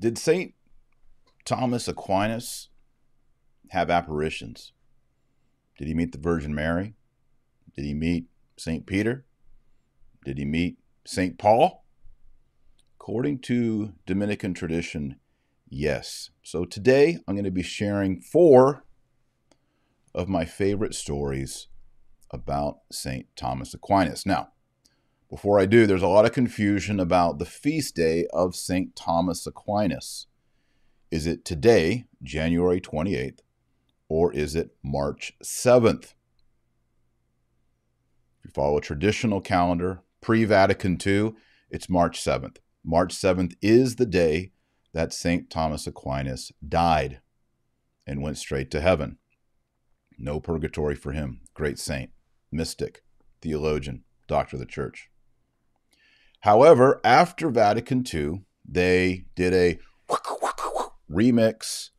Did 0.00 0.16
St. 0.16 0.54
Thomas 1.44 1.86
Aquinas 1.86 2.70
have 3.68 3.90
apparitions? 3.90 4.72
Did 5.76 5.88
he 5.88 5.94
meet 5.94 6.12
the 6.12 6.18
Virgin 6.18 6.54
Mary? 6.54 6.94
Did 7.76 7.84
he 7.84 7.92
meet 7.92 8.24
St. 8.56 8.86
Peter? 8.86 9.26
Did 10.24 10.38
he 10.38 10.46
meet 10.46 10.78
St. 11.06 11.38
Paul? 11.38 11.84
According 12.98 13.40
to 13.40 13.92
Dominican 14.06 14.54
tradition, 14.54 15.16
yes. 15.68 16.30
So 16.42 16.64
today 16.64 17.18
I'm 17.28 17.34
going 17.34 17.44
to 17.44 17.50
be 17.50 17.62
sharing 17.62 18.22
four 18.22 18.84
of 20.14 20.30
my 20.30 20.46
favorite 20.46 20.94
stories 20.94 21.68
about 22.30 22.78
St. 22.90 23.26
Thomas 23.36 23.74
Aquinas. 23.74 24.24
Now, 24.24 24.48
before 25.30 25.60
I 25.60 25.66
do, 25.66 25.86
there's 25.86 26.02
a 26.02 26.08
lot 26.08 26.24
of 26.24 26.32
confusion 26.32 26.98
about 26.98 27.38
the 27.38 27.46
feast 27.46 27.94
day 27.94 28.26
of 28.32 28.56
St. 28.56 28.96
Thomas 28.96 29.46
Aquinas. 29.46 30.26
Is 31.12 31.24
it 31.24 31.44
today, 31.44 32.06
January 32.20 32.80
28th, 32.80 33.38
or 34.08 34.32
is 34.32 34.56
it 34.56 34.74
March 34.82 35.32
7th? 35.42 36.14
If 38.38 38.46
you 38.46 38.50
follow 38.52 38.78
a 38.78 38.82
traditional 38.82 39.40
calendar, 39.40 40.02
pre 40.20 40.44
Vatican 40.44 40.98
II, 41.04 41.34
it's 41.70 41.88
March 41.88 42.20
7th. 42.20 42.56
March 42.84 43.14
7th 43.14 43.54
is 43.62 43.96
the 43.96 44.06
day 44.06 44.50
that 44.92 45.12
St. 45.12 45.48
Thomas 45.48 45.86
Aquinas 45.86 46.50
died 46.66 47.20
and 48.04 48.20
went 48.20 48.38
straight 48.38 48.70
to 48.72 48.80
heaven. 48.80 49.18
No 50.18 50.40
purgatory 50.40 50.96
for 50.96 51.12
him. 51.12 51.42
Great 51.54 51.78
saint, 51.78 52.10
mystic, 52.50 53.04
theologian, 53.40 54.02
doctor 54.26 54.56
of 54.56 54.60
the 54.60 54.66
church. 54.66 55.08
However, 56.40 57.00
after 57.04 57.50
Vatican 57.50 58.04
II, 58.12 58.42
they 58.66 59.24
did 59.34 59.52
a 59.52 59.78
remix 61.10 61.90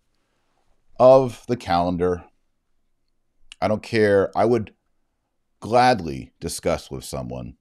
of 1.00 1.44
the 1.48 1.58
calendar. 1.58 2.24
I 3.62 3.68
don't 3.68 3.84
care. 3.84 4.32
I 4.36 4.46
would 4.46 4.74
gladly 5.60 6.34
discuss 6.40 6.90
with 6.90 7.04
someone 7.04 7.58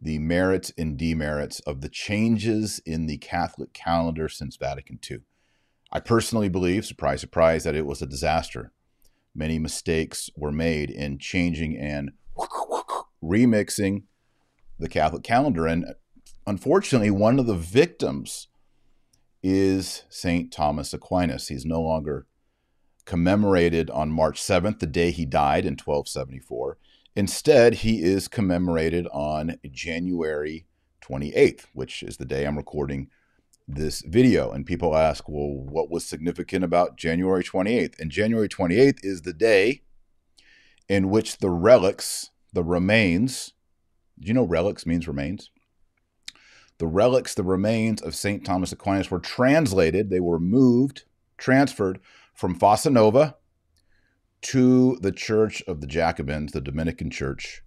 the 0.00 0.18
merits 0.18 0.72
and 0.78 0.96
demerits 0.96 1.60
of 1.60 1.80
the 1.80 1.88
changes 1.88 2.80
in 2.86 3.06
the 3.06 3.18
Catholic 3.18 3.72
calendar 3.72 4.28
since 4.28 4.56
Vatican 4.56 4.98
II. 5.08 5.18
I 5.92 6.00
personally 6.00 6.48
believe, 6.48 6.86
surprise, 6.86 7.20
surprise, 7.20 7.64
that 7.64 7.76
it 7.76 7.86
was 7.86 8.00
a 8.00 8.06
disaster. 8.06 8.72
Many 9.34 9.58
mistakes 9.58 10.30
were 10.36 10.50
made 10.50 10.90
in 10.90 11.18
changing 11.18 11.76
and 11.76 12.12
remixing 13.22 14.04
the 14.82 14.88
Catholic 14.88 15.22
calendar. 15.22 15.66
And 15.66 15.94
unfortunately, 16.46 17.10
one 17.10 17.38
of 17.38 17.46
the 17.46 17.54
victims 17.54 18.48
is 19.42 20.04
St. 20.08 20.52
Thomas 20.52 20.92
Aquinas. 20.92 21.48
He's 21.48 21.64
no 21.64 21.80
longer 21.80 22.26
commemorated 23.04 23.90
on 23.90 24.12
March 24.12 24.40
7th, 24.40 24.78
the 24.78 24.86
day 24.86 25.10
he 25.10 25.24
died 25.24 25.64
in 25.64 25.72
1274. 25.72 26.78
Instead, 27.14 27.74
he 27.74 28.02
is 28.02 28.28
commemorated 28.28 29.06
on 29.12 29.56
January 29.70 30.66
28th, 31.02 31.66
which 31.72 32.02
is 32.02 32.16
the 32.16 32.24
day 32.24 32.46
I'm 32.46 32.56
recording 32.56 33.10
this 33.66 34.02
video. 34.02 34.50
And 34.50 34.64
people 34.64 34.96
ask, 34.96 35.28
well, 35.28 35.50
what 35.52 35.90
was 35.90 36.04
significant 36.04 36.64
about 36.64 36.96
January 36.96 37.42
28th? 37.42 37.98
And 37.98 38.10
January 38.10 38.48
28th 38.48 39.00
is 39.02 39.22
the 39.22 39.32
day 39.32 39.82
in 40.88 41.10
which 41.10 41.38
the 41.38 41.50
relics, 41.50 42.30
the 42.52 42.64
remains, 42.64 43.52
do 44.18 44.28
you 44.28 44.34
know 44.34 44.44
relics 44.44 44.86
means 44.86 45.08
remains? 45.08 45.50
The 46.78 46.86
relics, 46.86 47.34
the 47.34 47.42
remains 47.42 48.02
of 48.02 48.14
St. 48.14 48.44
Thomas 48.44 48.72
Aquinas 48.72 49.10
were 49.10 49.20
translated, 49.20 50.10
they 50.10 50.20
were 50.20 50.40
moved, 50.40 51.04
transferred 51.38 52.00
from 52.34 52.54
Fossa 52.54 52.90
Nova 52.90 53.36
to 54.42 54.96
the 55.00 55.12
Church 55.12 55.62
of 55.68 55.80
the 55.80 55.86
Jacobins, 55.86 56.52
the 56.52 56.60
Dominican 56.60 57.10
Church, 57.10 57.62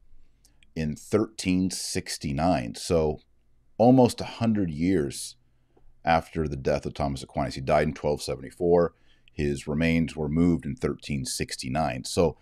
in 0.76 0.90
1369. 0.90 2.76
So 2.76 3.20
almost 3.78 4.20
100 4.20 4.70
years 4.70 5.36
after 6.04 6.48
the 6.48 6.56
death 6.56 6.86
of 6.86 6.94
Thomas 6.94 7.24
Aquinas. 7.24 7.56
He 7.56 7.62
died 7.62 7.84
in 7.84 7.90
1274. 7.90 8.94
His 9.34 9.68
remains 9.68 10.16
were 10.16 10.30
moved 10.30 10.66
in 10.66 10.72
1369. 10.72 12.06
So 12.06 12.38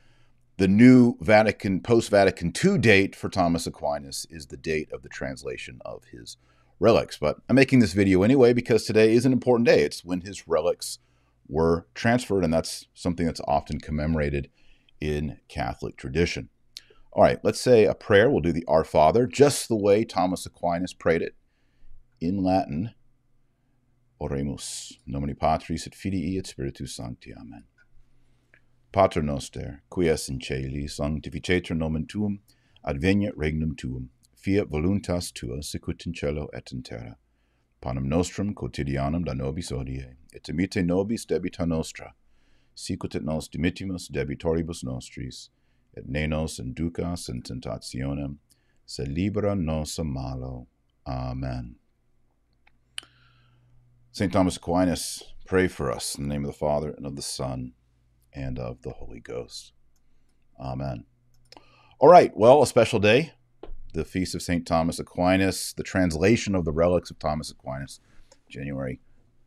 the 0.57 0.67
new 0.67 1.17
Vatican, 1.19 1.81
post 1.81 2.09
Vatican 2.09 2.53
II 2.63 2.77
date 2.77 3.15
for 3.15 3.29
Thomas 3.29 3.65
Aquinas 3.65 4.27
is 4.29 4.47
the 4.47 4.57
date 4.57 4.91
of 4.91 5.01
the 5.01 5.09
translation 5.09 5.79
of 5.83 6.03
his 6.11 6.37
relics. 6.79 7.17
But 7.17 7.37
I'm 7.49 7.55
making 7.55 7.79
this 7.79 7.93
video 7.93 8.23
anyway 8.23 8.53
because 8.53 8.83
today 8.83 9.13
is 9.13 9.25
an 9.25 9.33
important 9.33 9.67
day. 9.67 9.81
It's 9.81 10.05
when 10.05 10.21
his 10.21 10.47
relics 10.47 10.99
were 11.47 11.87
transferred, 11.93 12.43
and 12.43 12.53
that's 12.53 12.87
something 12.93 13.25
that's 13.25 13.41
often 13.47 13.79
commemorated 13.79 14.49
in 15.01 15.39
Catholic 15.47 15.97
tradition. 15.97 16.49
All 17.11 17.23
right, 17.23 17.39
let's 17.43 17.61
say 17.61 17.85
a 17.85 17.93
prayer. 17.93 18.29
We'll 18.29 18.41
do 18.41 18.51
the 18.51 18.65
Our 18.67 18.83
Father 18.83 19.27
just 19.27 19.67
the 19.67 19.75
way 19.75 20.03
Thomas 20.03 20.45
Aquinas 20.45 20.93
prayed 20.93 21.21
it 21.21 21.35
in 22.19 22.43
Latin. 22.43 22.91
Oremus, 24.21 24.93
nomine 25.05 25.35
Patris 25.35 25.85
et 25.85 25.93
Filii 25.93 26.37
et 26.37 26.47
Spiritus 26.47 26.95
Sancti. 26.95 27.33
Amen. 27.33 27.65
Pater 28.93 29.23
noster, 29.23 29.81
qui 29.89 30.07
es 30.07 30.29
in 30.29 30.37
caeli, 30.37 30.87
sanctificetur 30.87 31.75
nomen 31.75 32.05
tuum, 32.05 32.41
adveniat 32.85 33.33
regnum 33.35 33.75
tuum, 33.75 34.11
fiat 34.35 34.69
voluntas 34.69 35.31
tua, 35.33 35.63
sicut 35.63 36.05
in 36.05 36.13
cielo 36.13 36.47
et 36.53 36.71
in 36.71 36.83
terra. 36.83 37.17
Panem 37.81 38.07
nostrum 38.07 38.53
quotidianum 38.53 39.25
da 39.25 39.33
nobis 39.33 39.71
hodie, 39.71 40.13
et 40.31 40.43
imite 40.43 40.85
nobis 40.85 41.25
debita 41.25 41.65
nostra, 41.65 42.13
sicut 42.75 43.15
et 43.15 43.23
nos 43.23 43.47
dimittimus 43.47 44.11
debitoribus 44.11 44.83
nostris, 44.83 45.49
et 45.97 46.07
ne 46.07 46.27
nos 46.27 46.59
inducas 46.59 47.29
in 47.29 47.41
tentationem, 47.41 48.37
se 48.85 49.05
libera 49.05 49.55
nos 49.55 49.97
a 49.97 50.03
malo. 50.03 50.67
Amen. 51.07 51.77
St. 54.11 54.31
Thomas 54.31 54.59
Aquinas, 54.59 55.23
pray 55.47 55.67
for 55.67 55.91
us 55.91 56.13
in 56.13 56.27
the 56.27 56.29
name 56.29 56.45
of 56.45 56.51
the 56.51 56.57
Father, 56.59 56.91
and 56.91 57.07
of 57.07 57.15
the 57.15 57.23
Son, 57.23 57.73
and 58.35 58.59
of 58.59 58.81
the 58.81 58.91
Holy 58.91 59.19
Ghost. 59.19 59.73
Amen. 60.59 61.05
All 61.99 62.09
right, 62.09 62.35
well, 62.35 62.61
a 62.61 62.67
special 62.67 62.99
day, 62.99 63.33
the 63.93 64.03
Feast 64.03 64.35
of 64.35 64.41
St. 64.41 64.65
Thomas 64.65 64.99
Aquinas, 64.99 65.73
the 65.73 65.83
translation 65.83 66.55
of 66.55 66.65
the 66.65 66.71
relics 66.71 67.11
of 67.11 67.19
Thomas 67.19 67.51
Aquinas, 67.51 67.99
January 68.49 68.99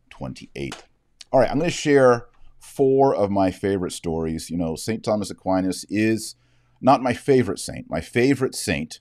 28th. 0.09 0.83
All 1.31 1.39
right, 1.39 1.49
I'm 1.49 1.59
going 1.59 1.69
to 1.69 1.75
share 1.75 2.27
four 2.59 3.15
of 3.15 3.29
my 3.29 3.51
favorite 3.51 3.91
stories. 3.91 4.49
You 4.49 4.57
know, 4.57 4.75
St. 4.75 5.03
Thomas 5.03 5.29
Aquinas 5.29 5.85
is 5.89 6.35
not 6.81 7.03
my 7.03 7.13
favorite 7.13 7.59
saint. 7.59 7.89
My 7.89 8.01
favorite 8.01 8.55
saint 8.55 8.99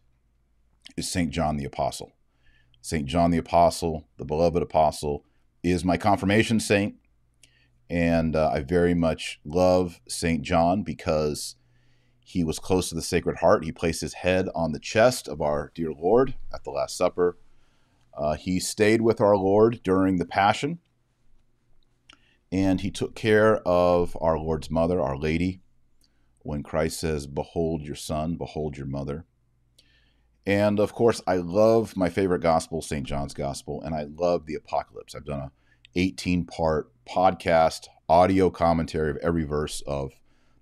is 0.96 1.10
St. 1.10 1.30
John 1.30 1.56
the 1.56 1.64
Apostle. 1.64 2.12
St. 2.80 3.06
John 3.06 3.30
the 3.30 3.38
Apostle, 3.38 4.06
the 4.18 4.24
beloved 4.24 4.62
apostle, 4.62 5.24
is 5.62 5.84
my 5.84 5.96
confirmation 5.96 6.60
saint. 6.60 6.94
And 7.88 8.34
uh, 8.34 8.50
I 8.52 8.60
very 8.60 8.94
much 8.94 9.40
love 9.44 10.00
St. 10.08 10.42
John 10.42 10.82
because 10.82 11.56
he 12.24 12.42
was 12.42 12.58
close 12.58 12.88
to 12.88 12.94
the 12.94 13.02
Sacred 13.02 13.36
Heart. 13.36 13.64
He 13.64 13.72
placed 13.72 14.00
his 14.00 14.14
head 14.14 14.48
on 14.54 14.72
the 14.72 14.80
chest 14.80 15.28
of 15.28 15.40
our 15.40 15.70
dear 15.74 15.92
Lord 15.92 16.34
at 16.52 16.64
the 16.64 16.70
Last 16.70 16.96
Supper. 16.96 17.38
Uh, 18.12 18.34
he 18.34 18.58
stayed 18.58 19.02
with 19.02 19.20
our 19.20 19.36
Lord 19.36 19.80
during 19.84 20.16
the 20.16 20.24
Passion. 20.24 20.78
And 22.50 22.80
he 22.80 22.90
took 22.90 23.14
care 23.14 23.58
of 23.66 24.16
our 24.20 24.38
Lord's 24.38 24.70
mother, 24.70 25.00
Our 25.00 25.16
Lady, 25.16 25.60
when 26.40 26.62
Christ 26.62 27.00
says, 27.00 27.26
Behold 27.26 27.82
your 27.82 27.96
son, 27.96 28.36
behold 28.36 28.76
your 28.76 28.86
mother. 28.86 29.24
And 30.46 30.78
of 30.78 30.92
course, 30.92 31.20
I 31.26 31.36
love 31.36 31.96
my 31.96 32.08
favorite 32.08 32.40
gospel, 32.40 32.80
St. 32.80 33.04
John's 33.04 33.34
Gospel, 33.34 33.82
and 33.82 33.94
I 33.94 34.04
love 34.04 34.46
the 34.46 34.54
Apocalypse. 34.54 35.14
I've 35.14 35.24
done 35.24 35.40
a 35.40 35.52
18 35.96 36.44
part 36.44 36.90
podcast 37.08 37.88
audio 38.08 38.50
commentary 38.50 39.10
of 39.10 39.16
every 39.18 39.44
verse 39.44 39.82
of 39.86 40.12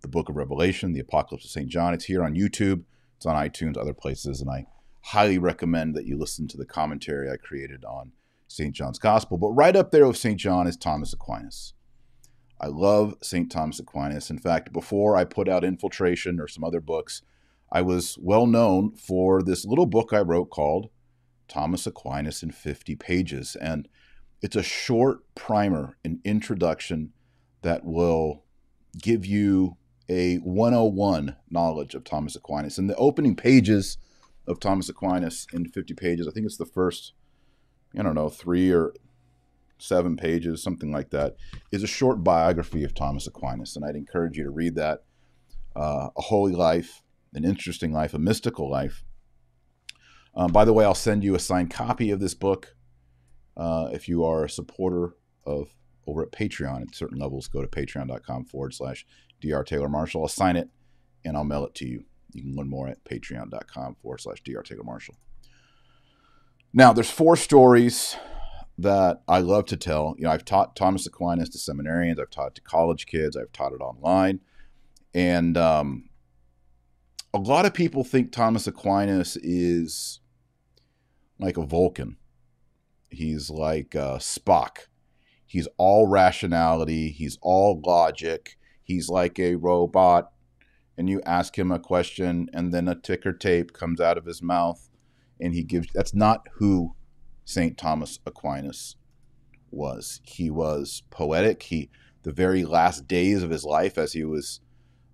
the 0.00 0.08
book 0.08 0.28
of 0.28 0.36
Revelation, 0.36 0.92
the 0.92 1.00
Apocalypse 1.00 1.44
of 1.44 1.50
St. 1.50 1.68
John. 1.68 1.92
It's 1.92 2.04
here 2.04 2.22
on 2.22 2.34
YouTube, 2.34 2.84
it's 3.16 3.26
on 3.26 3.36
iTunes, 3.36 3.76
other 3.76 3.92
places, 3.92 4.40
and 4.40 4.48
I 4.48 4.66
highly 5.02 5.36
recommend 5.36 5.94
that 5.96 6.06
you 6.06 6.16
listen 6.16 6.46
to 6.48 6.56
the 6.56 6.64
commentary 6.64 7.30
I 7.30 7.36
created 7.36 7.84
on 7.84 8.12
St. 8.46 8.72
John's 8.72 8.98
Gospel. 8.98 9.36
But 9.36 9.48
right 9.48 9.74
up 9.74 9.90
there 9.90 10.06
with 10.06 10.16
St. 10.16 10.38
John 10.38 10.66
is 10.66 10.76
Thomas 10.76 11.12
Aquinas. 11.12 11.74
I 12.60 12.68
love 12.68 13.16
St. 13.20 13.50
Thomas 13.50 13.80
Aquinas. 13.80 14.30
In 14.30 14.38
fact, 14.38 14.72
before 14.72 15.16
I 15.16 15.24
put 15.24 15.48
out 15.48 15.64
Infiltration 15.64 16.40
or 16.40 16.46
some 16.46 16.62
other 16.64 16.80
books, 16.80 17.22
I 17.72 17.82
was 17.82 18.16
well 18.20 18.46
known 18.46 18.94
for 18.94 19.42
this 19.42 19.64
little 19.64 19.86
book 19.86 20.12
I 20.12 20.20
wrote 20.20 20.50
called 20.50 20.90
Thomas 21.48 21.86
Aquinas 21.86 22.42
in 22.42 22.52
50 22.52 22.94
Pages. 22.96 23.56
And 23.56 23.88
it's 24.44 24.56
a 24.56 24.62
short 24.62 25.20
primer, 25.34 25.96
an 26.04 26.20
introduction 26.22 27.14
that 27.62 27.82
will 27.82 28.44
give 29.00 29.24
you 29.24 29.78
a 30.06 30.36
101 30.36 31.34
knowledge 31.48 31.94
of 31.94 32.04
Thomas 32.04 32.36
Aquinas. 32.36 32.76
And 32.76 32.90
the 32.90 32.96
opening 32.96 33.36
pages 33.36 33.96
of 34.46 34.60
Thomas 34.60 34.90
Aquinas 34.90 35.46
in 35.54 35.64
50 35.64 35.94
pages, 35.94 36.28
I 36.28 36.30
think 36.30 36.44
it's 36.44 36.58
the 36.58 36.66
first, 36.66 37.14
I 37.98 38.02
don't 38.02 38.14
know, 38.14 38.28
three 38.28 38.70
or 38.70 38.92
seven 39.78 40.14
pages, 40.14 40.62
something 40.62 40.92
like 40.92 41.08
that, 41.08 41.36
is 41.72 41.82
a 41.82 41.86
short 41.86 42.22
biography 42.22 42.84
of 42.84 42.92
Thomas 42.92 43.26
Aquinas. 43.26 43.76
And 43.76 43.84
I'd 43.86 43.96
encourage 43.96 44.36
you 44.36 44.44
to 44.44 44.50
read 44.50 44.74
that. 44.74 45.04
Uh, 45.74 46.10
a 46.18 46.20
holy 46.20 46.52
life, 46.52 47.02
an 47.32 47.46
interesting 47.46 47.94
life, 47.94 48.12
a 48.12 48.18
mystical 48.18 48.70
life. 48.70 49.04
Um, 50.34 50.52
by 50.52 50.66
the 50.66 50.74
way, 50.74 50.84
I'll 50.84 50.94
send 50.94 51.24
you 51.24 51.34
a 51.34 51.40
signed 51.40 51.70
copy 51.70 52.10
of 52.10 52.20
this 52.20 52.34
book 52.34 52.76
uh, 53.56 53.88
if 53.92 54.08
you 54.08 54.24
are 54.24 54.44
a 54.44 54.50
supporter 54.50 55.14
of 55.44 55.68
over 56.06 56.22
at 56.22 56.32
Patreon. 56.32 56.82
At 56.82 56.94
certain 56.94 57.18
levels, 57.18 57.48
go 57.48 57.62
to 57.62 57.68
patreon.com 57.68 58.44
forward 58.46 58.74
slash 58.74 59.06
Dr. 59.40 59.64
Taylor 59.64 59.88
Marshall. 59.88 60.22
I'll 60.22 60.28
sign 60.28 60.56
it 60.56 60.68
and 61.24 61.36
I'll 61.36 61.44
mail 61.44 61.64
it 61.64 61.74
to 61.76 61.86
you. 61.86 62.04
You 62.32 62.42
can 62.42 62.56
learn 62.56 62.68
more 62.68 62.88
at 62.88 63.04
patreon.com 63.04 63.96
forward 63.96 64.20
slash 64.20 64.42
Dr. 64.42 64.62
Taylor 64.62 64.84
Marshall. 64.84 65.16
Now, 66.72 66.92
there's 66.92 67.10
four 67.10 67.36
stories 67.36 68.16
that 68.78 69.22
I 69.28 69.38
love 69.38 69.66
to 69.66 69.76
tell. 69.76 70.16
You 70.18 70.24
know, 70.24 70.30
I've 70.30 70.44
taught 70.44 70.74
Thomas 70.74 71.06
Aquinas 71.06 71.48
to 71.50 71.58
seminarians, 71.58 72.18
I've 72.20 72.30
taught 72.30 72.56
to 72.56 72.60
college 72.60 73.06
kids, 73.06 73.36
I've 73.36 73.52
taught 73.52 73.72
it 73.72 73.80
online. 73.80 74.40
And 75.14 75.56
um, 75.56 76.08
a 77.32 77.38
lot 77.38 77.66
of 77.66 77.74
people 77.74 78.02
think 78.02 78.32
Thomas 78.32 78.66
Aquinas 78.66 79.36
is 79.36 80.18
like 81.38 81.56
a 81.56 81.64
Vulcan. 81.64 82.16
He's 83.14 83.50
like 83.50 83.96
uh, 83.96 84.18
Spock. 84.18 84.86
He's 85.46 85.68
all 85.76 86.08
rationality, 86.08 87.10
he's 87.10 87.38
all 87.40 87.80
logic, 87.84 88.56
he's 88.82 89.08
like 89.08 89.38
a 89.38 89.54
robot. 89.54 90.32
And 90.98 91.08
you 91.08 91.20
ask 91.24 91.58
him 91.58 91.70
a 91.70 91.78
question, 91.78 92.48
and 92.52 92.72
then 92.72 92.88
a 92.88 92.94
ticker 92.94 93.32
tape 93.32 93.72
comes 93.72 94.00
out 94.00 94.18
of 94.18 94.26
his 94.26 94.42
mouth, 94.42 94.90
and 95.40 95.54
he 95.54 95.62
gives 95.62 95.88
that's 95.92 96.14
not 96.14 96.48
who 96.54 96.94
St. 97.44 97.76
Thomas 97.76 98.18
Aquinas 98.26 98.96
was. 99.70 100.20
He 100.24 100.50
was 100.50 101.02
poetic. 101.10 101.64
He, 101.64 101.90
the 102.22 102.32
very 102.32 102.64
last 102.64 103.06
days 103.06 103.42
of 103.42 103.50
his 103.50 103.64
life, 103.64 103.98
as 103.98 104.12
he 104.12 104.24
was 104.24 104.60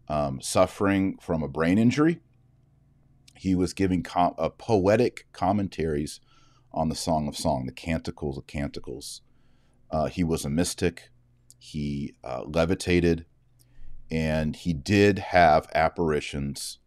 um, 0.09 0.41
suffering 0.41 1.19
from 1.21 1.43
a 1.43 1.49
brain 1.49 1.79
injury, 1.79 2.21
he 3.37 3.55
was 3.55 3.73
giving 3.73 4.03
com- 4.03 4.35
uh, 4.39 4.51
poetic 4.51 5.27
commentaries 5.33 6.21
on 6.73 6.89
the 6.89 6.95
Song 6.95 7.29
of 7.29 7.37
Song, 7.37 7.67
the 7.67 7.73
Canticles 7.73 8.39
of 8.39 8.47
Canticles. 8.47 9.23
Uh, 9.91 10.07
he 10.07 10.25
was 10.25 10.45
a 10.45 10.51
mystic. 10.51 11.11
He 11.59 12.15
uh, 12.25 12.43
levitated, 12.45 13.27
and 14.11 14.57
he 14.57 14.73
did 14.73 15.19
have 15.19 15.69
apparitions 15.75 16.79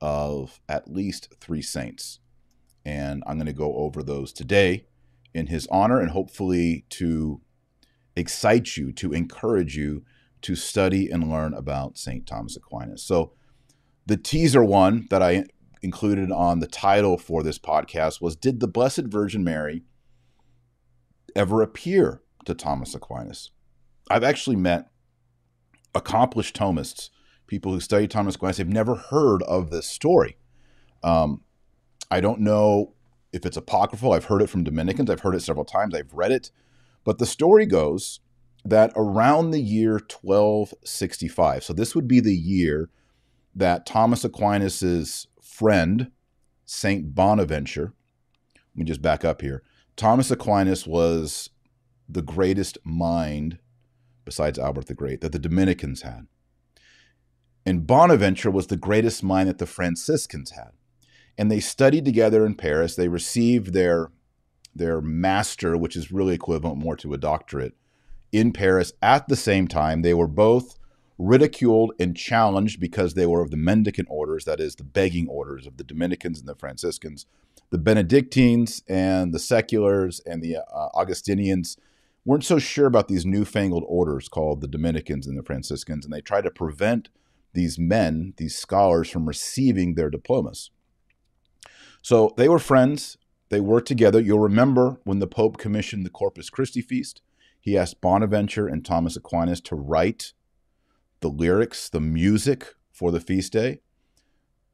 of 0.00 0.60
at 0.68 0.92
least 0.92 1.34
three 1.40 1.62
saints 1.62 2.20
and 2.86 3.24
I'm 3.26 3.36
going 3.36 3.46
to 3.46 3.52
go 3.52 3.74
over 3.74 4.00
those 4.00 4.32
today 4.32 4.86
in 5.34 5.48
his 5.48 5.66
honor 5.72 6.00
and 6.00 6.12
hopefully 6.12 6.86
to 6.90 7.40
excite 8.14 8.76
you, 8.76 8.92
to 8.92 9.12
encourage 9.12 9.76
you 9.76 10.04
to 10.42 10.54
study 10.54 11.10
and 11.10 11.28
learn 11.28 11.52
about 11.52 11.98
St. 11.98 12.24
Thomas 12.24 12.56
Aquinas. 12.56 13.02
So, 13.02 13.32
the 14.06 14.16
teaser 14.16 14.62
one 14.62 15.08
that 15.10 15.20
I 15.20 15.46
included 15.82 16.30
on 16.30 16.60
the 16.60 16.66
title 16.66 17.18
for 17.18 17.42
this 17.42 17.58
podcast 17.58 18.20
was 18.20 18.36
Did 18.36 18.60
the 18.60 18.68
Blessed 18.68 19.04
Virgin 19.04 19.44
Mary 19.44 19.82
ever 21.34 21.62
appear 21.62 22.22
to 22.44 22.54
Thomas 22.54 22.94
Aquinas? 22.94 23.50
I've 24.10 24.24
actually 24.24 24.56
met 24.56 24.90
accomplished 25.94 26.56
Thomists, 26.56 27.10
people 27.46 27.72
who 27.72 27.80
study 27.80 28.06
Thomas 28.06 28.36
Aquinas, 28.36 28.58
they've 28.58 28.68
never 28.68 28.94
heard 28.94 29.42
of 29.44 29.70
this 29.70 29.86
story. 29.86 30.36
Um, 31.02 31.42
I 32.10 32.20
don't 32.20 32.40
know 32.40 32.94
if 33.32 33.44
it's 33.44 33.56
apocryphal. 33.56 34.12
I've 34.12 34.26
heard 34.26 34.42
it 34.42 34.50
from 34.50 34.64
Dominicans. 34.64 35.10
I've 35.10 35.20
heard 35.20 35.34
it 35.34 35.42
several 35.42 35.64
times. 35.64 35.94
I've 35.94 36.12
read 36.12 36.32
it. 36.32 36.50
But 37.04 37.18
the 37.18 37.26
story 37.26 37.66
goes 37.66 38.20
that 38.64 38.92
around 38.96 39.50
the 39.50 39.60
year 39.60 39.92
1265, 39.92 41.64
so 41.64 41.72
this 41.72 41.94
would 41.94 42.08
be 42.08 42.20
the 42.20 42.34
year 42.34 42.90
that 43.54 43.86
Thomas 43.86 44.24
Aquinas's 44.24 45.28
friend, 45.56 46.10
Saint 46.64 47.14
Bonaventure, 47.14 47.94
let 48.54 48.76
me 48.76 48.84
just 48.84 49.02
back 49.02 49.24
up 49.24 49.40
here. 49.40 49.62
Thomas 49.96 50.30
Aquinas 50.30 50.86
was 50.86 51.50
the 52.08 52.22
greatest 52.22 52.78
mind, 52.84 53.58
besides 54.24 54.58
Albert 54.58 54.86
the 54.86 54.94
Great, 54.94 55.20
that 55.20 55.32
the 55.32 55.38
Dominicans 55.38 56.02
had. 56.02 56.26
And 57.64 57.86
Bonaventure 57.86 58.50
was 58.50 58.66
the 58.66 58.76
greatest 58.76 59.22
mind 59.22 59.48
that 59.48 59.58
the 59.58 59.66
Franciscans 59.66 60.52
had 60.52 60.72
and 61.38 61.50
they 61.50 61.60
studied 61.60 62.04
together 62.04 62.46
in 62.46 62.54
Paris. 62.54 62.96
They 62.96 63.08
received 63.08 63.72
their 63.72 64.10
their 64.74 65.00
master, 65.00 65.76
which 65.76 65.96
is 65.96 66.12
really 66.12 66.34
equivalent 66.34 66.78
more 66.78 66.96
to 66.96 67.14
a 67.14 67.18
doctorate, 67.18 67.74
in 68.30 68.52
Paris 68.52 68.92
at 69.00 69.26
the 69.26 69.36
same 69.36 69.66
time. 69.66 70.02
They 70.02 70.12
were 70.12 70.26
both 70.26 70.75
ridiculed 71.18 71.92
and 71.98 72.16
challenged 72.16 72.78
because 72.80 73.14
they 73.14 73.26
were 73.26 73.42
of 73.42 73.50
the 73.50 73.56
mendicant 73.56 74.08
orders, 74.10 74.44
that 74.44 74.60
is, 74.60 74.76
the 74.76 74.84
begging 74.84 75.28
orders 75.28 75.66
of 75.66 75.76
the 75.76 75.84
Dominicans 75.84 76.38
and 76.38 76.48
the 76.48 76.54
Franciscans. 76.54 77.26
The 77.70 77.78
Benedictines 77.78 78.82
and 78.88 79.32
the 79.32 79.38
seculars 79.38 80.20
and 80.26 80.42
the 80.42 80.58
uh, 80.58 80.88
Augustinians 80.94 81.76
weren't 82.24 82.44
so 82.44 82.58
sure 82.58 82.86
about 82.86 83.08
these 83.08 83.24
newfangled 83.24 83.84
orders 83.86 84.28
called 84.28 84.60
the 84.60 84.68
Dominicans 84.68 85.26
and 85.26 85.38
the 85.38 85.42
Franciscans, 85.42 86.04
and 86.04 86.12
they 86.12 86.20
tried 86.20 86.44
to 86.44 86.50
prevent 86.50 87.08
these 87.54 87.78
men, 87.78 88.34
these 88.36 88.56
scholars, 88.56 89.08
from 89.08 89.26
receiving 89.26 89.94
their 89.94 90.10
diplomas. 90.10 90.70
So 92.02 92.34
they 92.36 92.48
were 92.48 92.58
friends. 92.58 93.16
They 93.48 93.60
worked 93.60 93.88
together. 93.88 94.20
You'll 94.20 94.40
remember 94.40 95.00
when 95.04 95.20
the 95.20 95.26
Pope 95.26 95.56
commissioned 95.56 96.04
the 96.04 96.10
Corpus 96.10 96.50
Christi 96.50 96.82
feast, 96.82 97.22
he 97.60 97.76
asked 97.76 98.00
Bonaventure 98.00 98.68
and 98.68 98.84
Thomas 98.84 99.16
Aquinas 99.16 99.60
to 99.62 99.74
write 99.74 100.32
the 101.20 101.28
lyrics, 101.28 101.88
the 101.88 102.00
music 102.00 102.74
for 102.92 103.10
the 103.10 103.20
feast 103.20 103.52
day. 103.52 103.80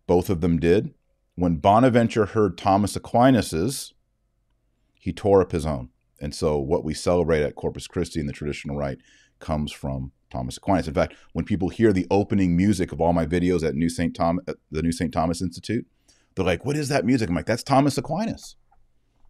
Both 0.06 0.30
of 0.30 0.40
them 0.40 0.58
did. 0.58 0.94
When 1.34 1.56
Bonaventure 1.56 2.26
heard 2.26 2.58
Thomas 2.58 2.96
Aquinas's, 2.96 3.94
he 4.94 5.12
tore 5.12 5.40
up 5.40 5.52
his 5.52 5.66
own. 5.66 5.88
And 6.20 6.34
so 6.34 6.58
what 6.58 6.84
we 6.84 6.94
celebrate 6.94 7.42
at 7.42 7.56
Corpus 7.56 7.86
Christi 7.86 8.20
in 8.20 8.26
the 8.26 8.32
traditional 8.32 8.76
rite 8.76 8.98
comes 9.40 9.72
from 9.72 10.12
Thomas 10.30 10.56
Aquinas. 10.56 10.88
In 10.88 10.94
fact, 10.94 11.14
when 11.32 11.44
people 11.44 11.68
hear 11.68 11.92
the 11.92 12.06
opening 12.10 12.56
music 12.56 12.92
of 12.92 13.00
all 13.00 13.12
my 13.12 13.26
videos 13.26 13.66
at 13.66 13.74
New 13.74 13.88
St. 13.88 14.14
Thomas, 14.14 14.44
the 14.70 14.82
New 14.82 14.92
St. 14.92 15.12
Thomas 15.12 15.42
Institute, 15.42 15.86
they're 16.34 16.44
like, 16.44 16.64
what 16.64 16.76
is 16.76 16.88
that 16.88 17.04
music? 17.04 17.28
I'm 17.28 17.34
like, 17.34 17.46
that's 17.46 17.62
Thomas 17.62 17.98
Aquinas. 17.98 18.56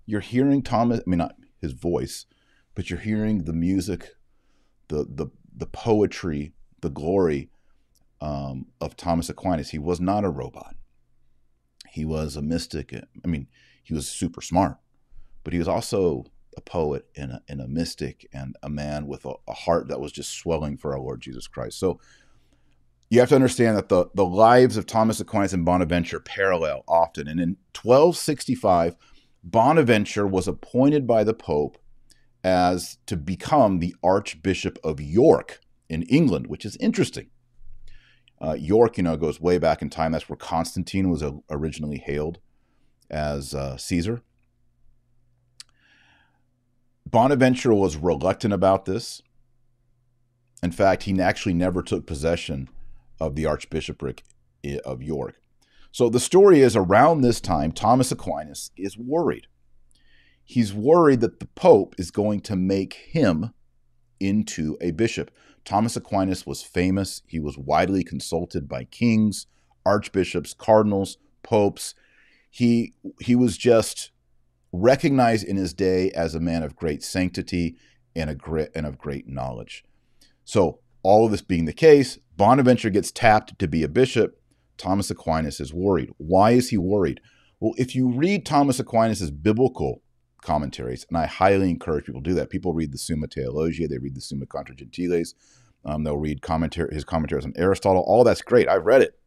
You're 0.07 0.21
hearing 0.21 0.63
Thomas, 0.63 1.01
I 1.01 1.11
mean, 1.11 1.19
not 1.19 1.35
his 1.61 1.73
voice, 1.73 2.27
but 2.75 2.91
you're 2.91 2.99
hearing 2.99 3.45
the 3.45 3.53
music, 3.53 4.11
the 4.89 5.07
the 5.09 5.29
the 5.55 5.67
poetry, 5.67 6.53
the 6.83 6.91
glory 6.91 7.49
um, 8.21 8.67
of 8.81 8.97
Thomas 8.97 9.29
Aquinas. 9.29 9.71
He 9.71 9.79
was 9.79 10.01
not 10.01 10.25
a 10.25 10.31
robot. 10.31 10.77
He 11.89 12.05
was 12.05 12.37
a 12.37 12.43
mystic. 12.43 12.95
I 12.95 13.27
mean, 13.27 13.49
he 13.83 13.95
was 13.95 14.09
super 14.09 14.41
smart, 14.41 14.77
but 15.43 15.53
he 15.53 15.59
was 15.59 15.69
also 15.69 16.27
a 16.57 16.61
poet 16.61 17.07
and 17.17 17.33
a, 17.33 17.43
and 17.49 17.61
a 17.61 17.69
mystic 17.69 18.29
and 18.33 18.57
a 18.63 18.69
man 18.69 19.07
with 19.07 19.25
a, 19.25 19.33
a 19.49 19.55
heart 19.55 19.89
that 19.89 20.01
was 20.01 20.13
just 20.13 20.33
swelling 20.33 20.77
for 20.77 20.93
our 20.93 21.01
Lord 21.01 21.21
Jesus 21.21 21.47
Christ. 21.47 21.79
So 21.79 21.99
you 23.11 23.21
have 23.21 23.29
to 23.31 23.35
understand 23.35 23.77
that 23.77 23.89
the, 23.89 24.07
the 24.15 24.25
lives 24.25 24.77
of 24.77 24.87
Thomas 24.87 25.21
Aquinas 25.21 25.53
and 25.53 25.65
Bonaventure 25.65 26.21
parallel 26.21 26.85
often. 26.89 27.29
And 27.29 27.41
in 27.41 27.57
1265, 27.75 28.97
Bonaventure 29.45 30.27
was 30.27 30.49
appointed 30.49 31.07
by 31.07 31.25
the 31.25 31.35
Pope 31.35 31.79
as 32.45 32.99
to 33.07 33.17
become 33.17 33.79
the 33.79 33.95
Archbishop 34.03 34.79
of 34.83 35.01
York 35.01 35.61
in 35.93 36.03
England, 36.05 36.47
which 36.47 36.65
is 36.65 36.77
interesting. 36.81 37.29
Uh, 38.41 38.55
York, 38.55 38.97
you 38.97 39.03
know, 39.05 39.17
goes 39.17 39.41
way 39.41 39.59
back 39.59 39.83
in 39.83 39.91
time. 39.91 40.13
That's 40.13 40.29
where 40.29 40.37
Constantine 40.37 41.11
was 41.11 41.23
originally 41.51 41.99
hailed 41.99 42.39
as 43.11 43.55
uh, 43.55 43.77
Caesar. 43.77 44.23
Bonaventure 47.07 47.75
was 47.75 47.97
reluctant 47.97 48.55
about 48.55 48.87
this. 48.87 49.21
In 50.63 50.73
fact, 50.73 51.03
he 51.03 51.21
actually 51.21 51.55
never 51.55 51.83
took 51.83 52.07
possession 52.07 52.71
of 53.21 53.35
the 53.35 53.45
Archbishopric 53.45 54.25
of 54.85 55.03
York. 55.03 55.35
So 55.93 56.09
the 56.09 56.19
story 56.21 56.61
is 56.61 56.75
around 56.75 57.21
this 57.21 57.41
time, 57.41 57.71
Thomas 57.71 58.11
Aquinas 58.11 58.71
is 58.79 58.97
worried. 58.97 59.47
He's 60.43 60.73
worried 60.73 61.21
that 61.21 61.39
the 61.39 61.49
Pope 61.55 61.95
is 61.99 62.11
going 62.11 62.41
to 62.41 62.57
make 62.57 62.95
him 62.95 63.53
into 64.19 64.79
a 64.81 64.93
bishop. 64.93 65.31
Thomas 65.65 65.97
Aquinas 65.97 66.47
was 66.47 66.63
famous. 66.63 67.23
He 67.27 67.39
was 67.39 67.57
widely 67.57 68.05
consulted 68.05 68.69
by 68.69 68.85
kings, 68.85 69.47
archbishops, 69.87 70.55
cardinals, 70.55 71.19
popes. 71.43 71.95
He, 72.51 72.95
he 73.21 73.35
was 73.35 73.57
just 73.57 74.11
recognized 74.73 75.47
in 75.47 75.57
his 75.57 75.73
day 75.73 76.11
as 76.11 76.35
a 76.35 76.41
man 76.41 76.63
of 76.63 76.77
great 76.77 77.03
sanctity 77.03 77.77
and, 78.17 78.31
a 78.31 78.35
great, 78.35 78.71
and 78.75 78.87
of 78.87 78.99
great 78.99 79.27
knowledge. 79.29 79.85
So 80.45 80.81
all 81.03 81.25
of 81.25 81.31
this 81.31 81.43
being 81.43 81.65
the 81.65 81.73
case, 81.73 82.19
Bonaventure 82.37 82.91
gets 82.91 83.11
tapped 83.11 83.59
to 83.59 83.69
be 83.69 83.83
a 83.83 83.89
bishop. 83.89 84.41
Thomas 84.77 85.11
Aquinas 85.11 85.61
is 85.61 85.73
worried. 85.73 86.11
Why 86.17 86.53
is 86.53 86.71
he 86.71 86.79
worried? 86.79 87.21
Well, 87.61 87.75
if 87.77 87.95
you 87.95 88.11
read 88.11 88.45
Thomas 88.45 88.81
Aquinas' 88.81 89.31
biblical 89.31 90.03
commentaries, 90.43 91.07
and 91.09 91.17
I 91.17 91.27
highly 91.27 91.71
encourage 91.71 92.05
people 92.05 92.23
to 92.23 92.31
do 92.31 92.35
that. 92.35 92.51
People 92.51 92.75
read 92.75 92.93
the 92.93 92.99
Summa 92.99 93.27
Theologia, 93.27 93.89
they 93.89 93.99
read 93.99 94.15
the 94.15 94.21
Summa 94.21 94.47
Contra 94.47 94.75
Gentiles, 94.75 95.35
um, 95.85 96.05
they'll 96.05 96.19
read 96.19 96.43
commentary, 96.43 96.95
his 96.95 97.05
commentaries 97.05 97.45
on 97.45 97.55
Aristotle. 97.57 98.05
All 98.07 98.25
that's 98.25 98.43
great. 98.43 98.69
I've 98.69 98.87
read 98.87 99.03
it, 99.03 99.19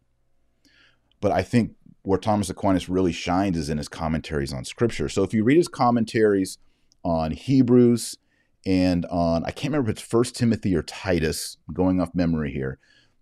but 1.19 1.31
I 1.31 1.41
think 1.41 1.71
where 2.03 2.19
Thomas 2.19 2.49
Aquinas 2.49 2.87
really 2.87 3.11
shines 3.11 3.57
is 3.57 3.69
in 3.69 3.79
his 3.79 3.87
commentaries 3.87 4.53
on 4.53 4.63
Scripture. 4.63 5.09
So 5.09 5.23
if 5.23 5.33
you 5.33 5.43
read 5.43 5.57
his 5.57 5.67
commentaries 5.67 6.59
on 7.03 7.31
Hebrews 7.31 8.17
and 8.65 9.05
on 9.07 9.43
I 9.43 9.51
can't 9.51 9.71
remember 9.73 9.89
if 9.89 9.97
it's 9.97 10.07
First 10.07 10.35
Timothy 10.35 10.75
or 10.75 10.83
Titus, 10.83 11.57
going 11.73 11.99
off 11.99 12.13
memory 12.13 12.51
here, 12.51 12.77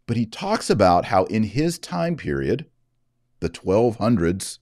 but 0.05 0.17
he 0.17 0.25
talks 0.25 0.69
about 0.69 1.05
how 1.05 1.23
in 1.25 1.43
his 1.43 1.79
time 1.79 2.15
period, 2.17 2.65
the 3.39 3.50
1200s, 3.50 4.59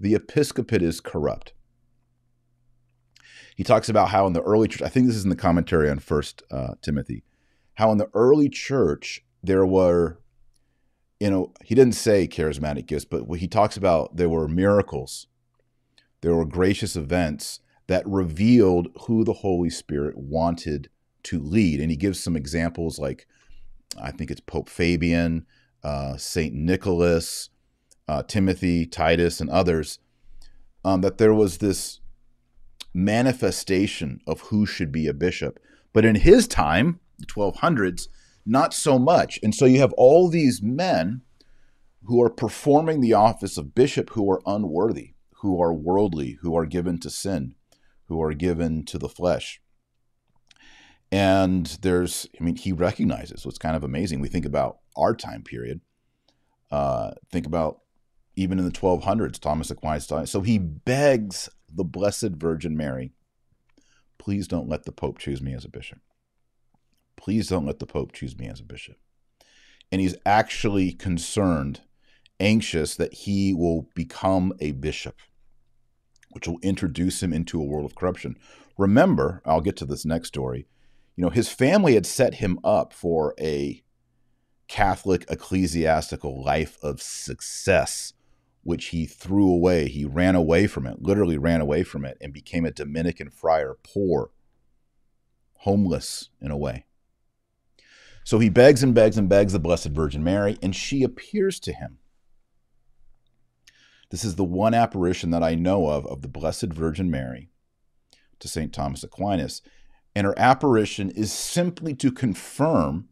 the 0.00 0.14
episcopate 0.14 0.82
is 0.82 1.00
corrupt. 1.00 1.52
He 3.58 3.64
talks 3.64 3.88
about 3.88 4.10
how 4.10 4.24
in 4.28 4.34
the 4.34 4.42
early 4.42 4.68
church, 4.68 4.82
I 4.82 4.88
think 4.88 5.08
this 5.08 5.16
is 5.16 5.24
in 5.24 5.30
the 5.30 5.36
commentary 5.36 5.90
on 5.90 5.98
First 5.98 6.44
uh, 6.48 6.74
Timothy, 6.80 7.24
how 7.74 7.90
in 7.90 7.98
the 7.98 8.08
early 8.14 8.48
church 8.48 9.24
there 9.42 9.66
were, 9.66 10.20
you 11.18 11.28
know, 11.28 11.52
he 11.64 11.74
didn't 11.74 11.96
say 11.96 12.28
charismatic 12.28 12.86
gifts, 12.86 13.04
but 13.04 13.24
he 13.34 13.48
talks 13.48 13.76
about 13.76 14.16
there 14.16 14.28
were 14.28 14.46
miracles, 14.46 15.26
there 16.20 16.36
were 16.36 16.44
gracious 16.44 16.94
events 16.94 17.58
that 17.88 18.06
revealed 18.06 18.90
who 19.06 19.24
the 19.24 19.32
Holy 19.32 19.70
Spirit 19.70 20.16
wanted 20.16 20.88
to 21.24 21.40
lead. 21.40 21.80
And 21.80 21.90
he 21.90 21.96
gives 21.96 22.22
some 22.22 22.36
examples 22.36 23.00
like, 23.00 23.26
I 24.00 24.12
think 24.12 24.30
it's 24.30 24.40
Pope 24.40 24.68
Fabian, 24.68 25.46
uh, 25.82 26.16
St. 26.16 26.54
Nicholas, 26.54 27.50
uh, 28.06 28.22
Timothy, 28.22 28.86
Titus, 28.86 29.40
and 29.40 29.50
others, 29.50 29.98
um, 30.84 31.00
that 31.00 31.18
there 31.18 31.34
was 31.34 31.58
this 31.58 31.98
manifestation 32.94 34.20
of 34.26 34.40
who 34.42 34.66
should 34.66 34.92
be 34.92 35.06
a 35.06 35.14
bishop. 35.14 35.58
But 35.92 36.04
in 36.04 36.16
his 36.16 36.46
time, 36.46 37.00
the 37.18 37.26
1200s, 37.26 38.08
not 38.46 38.72
so 38.72 38.98
much. 38.98 39.38
And 39.42 39.54
so 39.54 39.64
you 39.64 39.80
have 39.80 39.92
all 39.94 40.28
these 40.28 40.62
men 40.62 41.22
who 42.04 42.22
are 42.22 42.30
performing 42.30 43.00
the 43.00 43.14
office 43.14 43.58
of 43.58 43.74
bishop 43.74 44.10
who 44.10 44.30
are 44.30 44.40
unworthy, 44.46 45.14
who 45.40 45.60
are 45.60 45.72
worldly, 45.72 46.38
who 46.40 46.56
are 46.56 46.66
given 46.66 46.98
to 47.00 47.10
sin 47.10 47.54
who 48.08 48.22
are 48.22 48.32
given 48.32 48.84
to 48.86 48.98
the 48.98 49.08
flesh. 49.08 49.60
And 51.12 51.66
there's, 51.82 52.26
I 52.38 52.44
mean, 52.44 52.56
he 52.56 52.72
recognizes 52.72 53.44
what's 53.46 53.58
kind 53.58 53.76
of 53.76 53.84
amazing. 53.84 54.20
We 54.20 54.28
think 54.28 54.44
about 54.44 54.78
our 54.96 55.14
time 55.14 55.42
period. 55.42 55.80
Uh, 56.70 57.12
think 57.30 57.46
about 57.46 57.80
even 58.34 58.58
in 58.58 58.64
the 58.64 58.70
1200s, 58.70 59.38
Thomas 59.38 59.70
Aquinas. 59.70 60.30
So 60.30 60.40
he 60.42 60.58
begs 60.58 61.48
the 61.72 61.84
Blessed 61.84 62.30
Virgin 62.30 62.76
Mary, 62.76 63.12
please 64.18 64.48
don't 64.48 64.68
let 64.68 64.84
the 64.84 64.92
Pope 64.92 65.18
choose 65.18 65.42
me 65.42 65.54
as 65.54 65.64
a 65.64 65.70
bishop. 65.70 65.98
Please 67.16 67.48
don't 67.48 67.66
let 67.66 67.78
the 67.78 67.86
Pope 67.86 68.12
choose 68.12 68.38
me 68.38 68.46
as 68.46 68.60
a 68.60 68.64
bishop. 68.64 68.96
And 69.90 70.00
he's 70.00 70.16
actually 70.26 70.92
concerned, 70.92 71.80
anxious 72.38 72.94
that 72.96 73.14
he 73.14 73.54
will 73.54 73.88
become 73.94 74.52
a 74.60 74.72
bishop 74.72 75.16
which 76.30 76.46
will 76.46 76.58
introduce 76.62 77.22
him 77.22 77.32
into 77.32 77.60
a 77.60 77.64
world 77.64 77.84
of 77.84 77.94
corruption. 77.94 78.36
Remember, 78.76 79.42
I'll 79.44 79.60
get 79.60 79.76
to 79.78 79.86
this 79.86 80.04
next 80.04 80.28
story. 80.28 80.66
You 81.16 81.24
know, 81.24 81.30
his 81.30 81.48
family 81.48 81.94
had 81.94 82.06
set 82.06 82.34
him 82.34 82.58
up 82.62 82.92
for 82.92 83.34
a 83.40 83.82
Catholic 84.68 85.24
ecclesiastical 85.30 86.44
life 86.44 86.78
of 86.82 87.00
success, 87.00 88.12
which 88.68 88.88
he 88.88 89.06
threw 89.06 89.50
away. 89.50 89.88
He 89.88 90.04
ran 90.04 90.34
away 90.34 90.66
from 90.66 90.86
it, 90.86 91.00
literally 91.00 91.38
ran 91.38 91.62
away 91.62 91.84
from 91.84 92.04
it, 92.04 92.18
and 92.20 92.34
became 92.34 92.66
a 92.66 92.70
Dominican 92.70 93.30
friar, 93.30 93.78
poor, 93.82 94.30
homeless 95.60 96.28
in 96.38 96.50
a 96.50 96.56
way. 96.56 96.84
So 98.24 98.38
he 98.38 98.50
begs 98.50 98.82
and 98.82 98.94
begs 98.94 99.16
and 99.16 99.26
begs 99.26 99.54
the 99.54 99.58
Blessed 99.58 99.88
Virgin 99.88 100.22
Mary, 100.22 100.58
and 100.60 100.76
she 100.76 101.02
appears 101.02 101.58
to 101.60 101.72
him. 101.72 101.96
This 104.10 104.22
is 104.22 104.36
the 104.36 104.44
one 104.44 104.74
apparition 104.74 105.30
that 105.30 105.42
I 105.42 105.54
know 105.54 105.88
of 105.88 106.04
of 106.04 106.20
the 106.20 106.28
Blessed 106.28 106.74
Virgin 106.74 107.10
Mary 107.10 107.48
to 108.38 108.48
St. 108.48 108.70
Thomas 108.70 109.02
Aquinas. 109.02 109.62
And 110.14 110.26
her 110.26 110.38
apparition 110.38 111.08
is 111.08 111.32
simply 111.32 111.94
to 111.94 112.12
confirm 112.12 113.08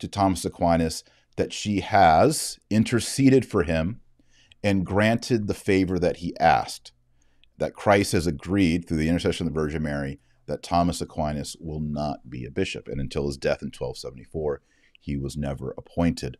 to 0.00 0.08
Thomas 0.08 0.44
Aquinas 0.44 1.04
that 1.36 1.52
she 1.52 1.82
has 1.82 2.58
interceded 2.68 3.46
for 3.46 3.62
him 3.62 4.00
and 4.62 4.86
granted 4.86 5.46
the 5.46 5.54
favor 5.54 5.98
that 5.98 6.18
he 6.18 6.38
asked. 6.38 6.92
That 7.58 7.74
Christ 7.74 8.12
has 8.12 8.26
agreed 8.26 8.86
through 8.86 8.96
the 8.96 9.08
intercession 9.08 9.46
of 9.46 9.52
the 9.52 9.60
Virgin 9.60 9.82
Mary 9.82 10.20
that 10.46 10.62
Thomas 10.62 11.00
Aquinas 11.00 11.56
will 11.60 11.80
not 11.80 12.28
be 12.28 12.44
a 12.44 12.50
bishop. 12.50 12.88
And 12.88 13.00
until 13.00 13.26
his 13.26 13.36
death 13.36 13.62
in 13.62 13.68
1274, 13.68 14.62
he 15.00 15.16
was 15.16 15.36
never 15.36 15.74
appointed, 15.76 16.38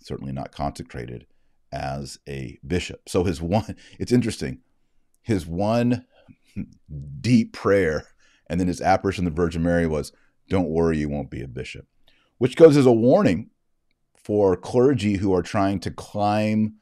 certainly 0.00 0.32
not 0.32 0.52
consecrated 0.52 1.26
as 1.72 2.18
a 2.28 2.58
bishop. 2.66 3.08
So 3.08 3.24
his 3.24 3.40
one, 3.40 3.76
it's 3.98 4.12
interesting, 4.12 4.60
his 5.22 5.46
one 5.46 6.04
deep 7.20 7.52
prayer 7.52 8.06
and 8.48 8.60
then 8.60 8.68
his 8.68 8.82
apparition 8.82 9.26
of 9.26 9.34
the 9.34 9.40
Virgin 9.42 9.62
Mary 9.62 9.86
was, 9.86 10.12
Don't 10.48 10.68
worry, 10.68 10.98
you 10.98 11.08
won't 11.08 11.30
be 11.30 11.42
a 11.42 11.48
bishop, 11.48 11.86
which 12.38 12.56
goes 12.56 12.76
as 12.76 12.86
a 12.86 12.92
warning 12.92 13.50
for 14.14 14.56
clergy 14.56 15.16
who 15.16 15.34
are 15.34 15.42
trying 15.42 15.80
to 15.80 15.90
climb 15.90 16.74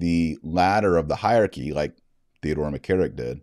the 0.00 0.38
ladder 0.42 0.96
of 0.96 1.08
the 1.08 1.16
hierarchy, 1.16 1.72
like 1.72 1.96
Theodore 2.42 2.70
McCarrick 2.70 3.16
did. 3.16 3.42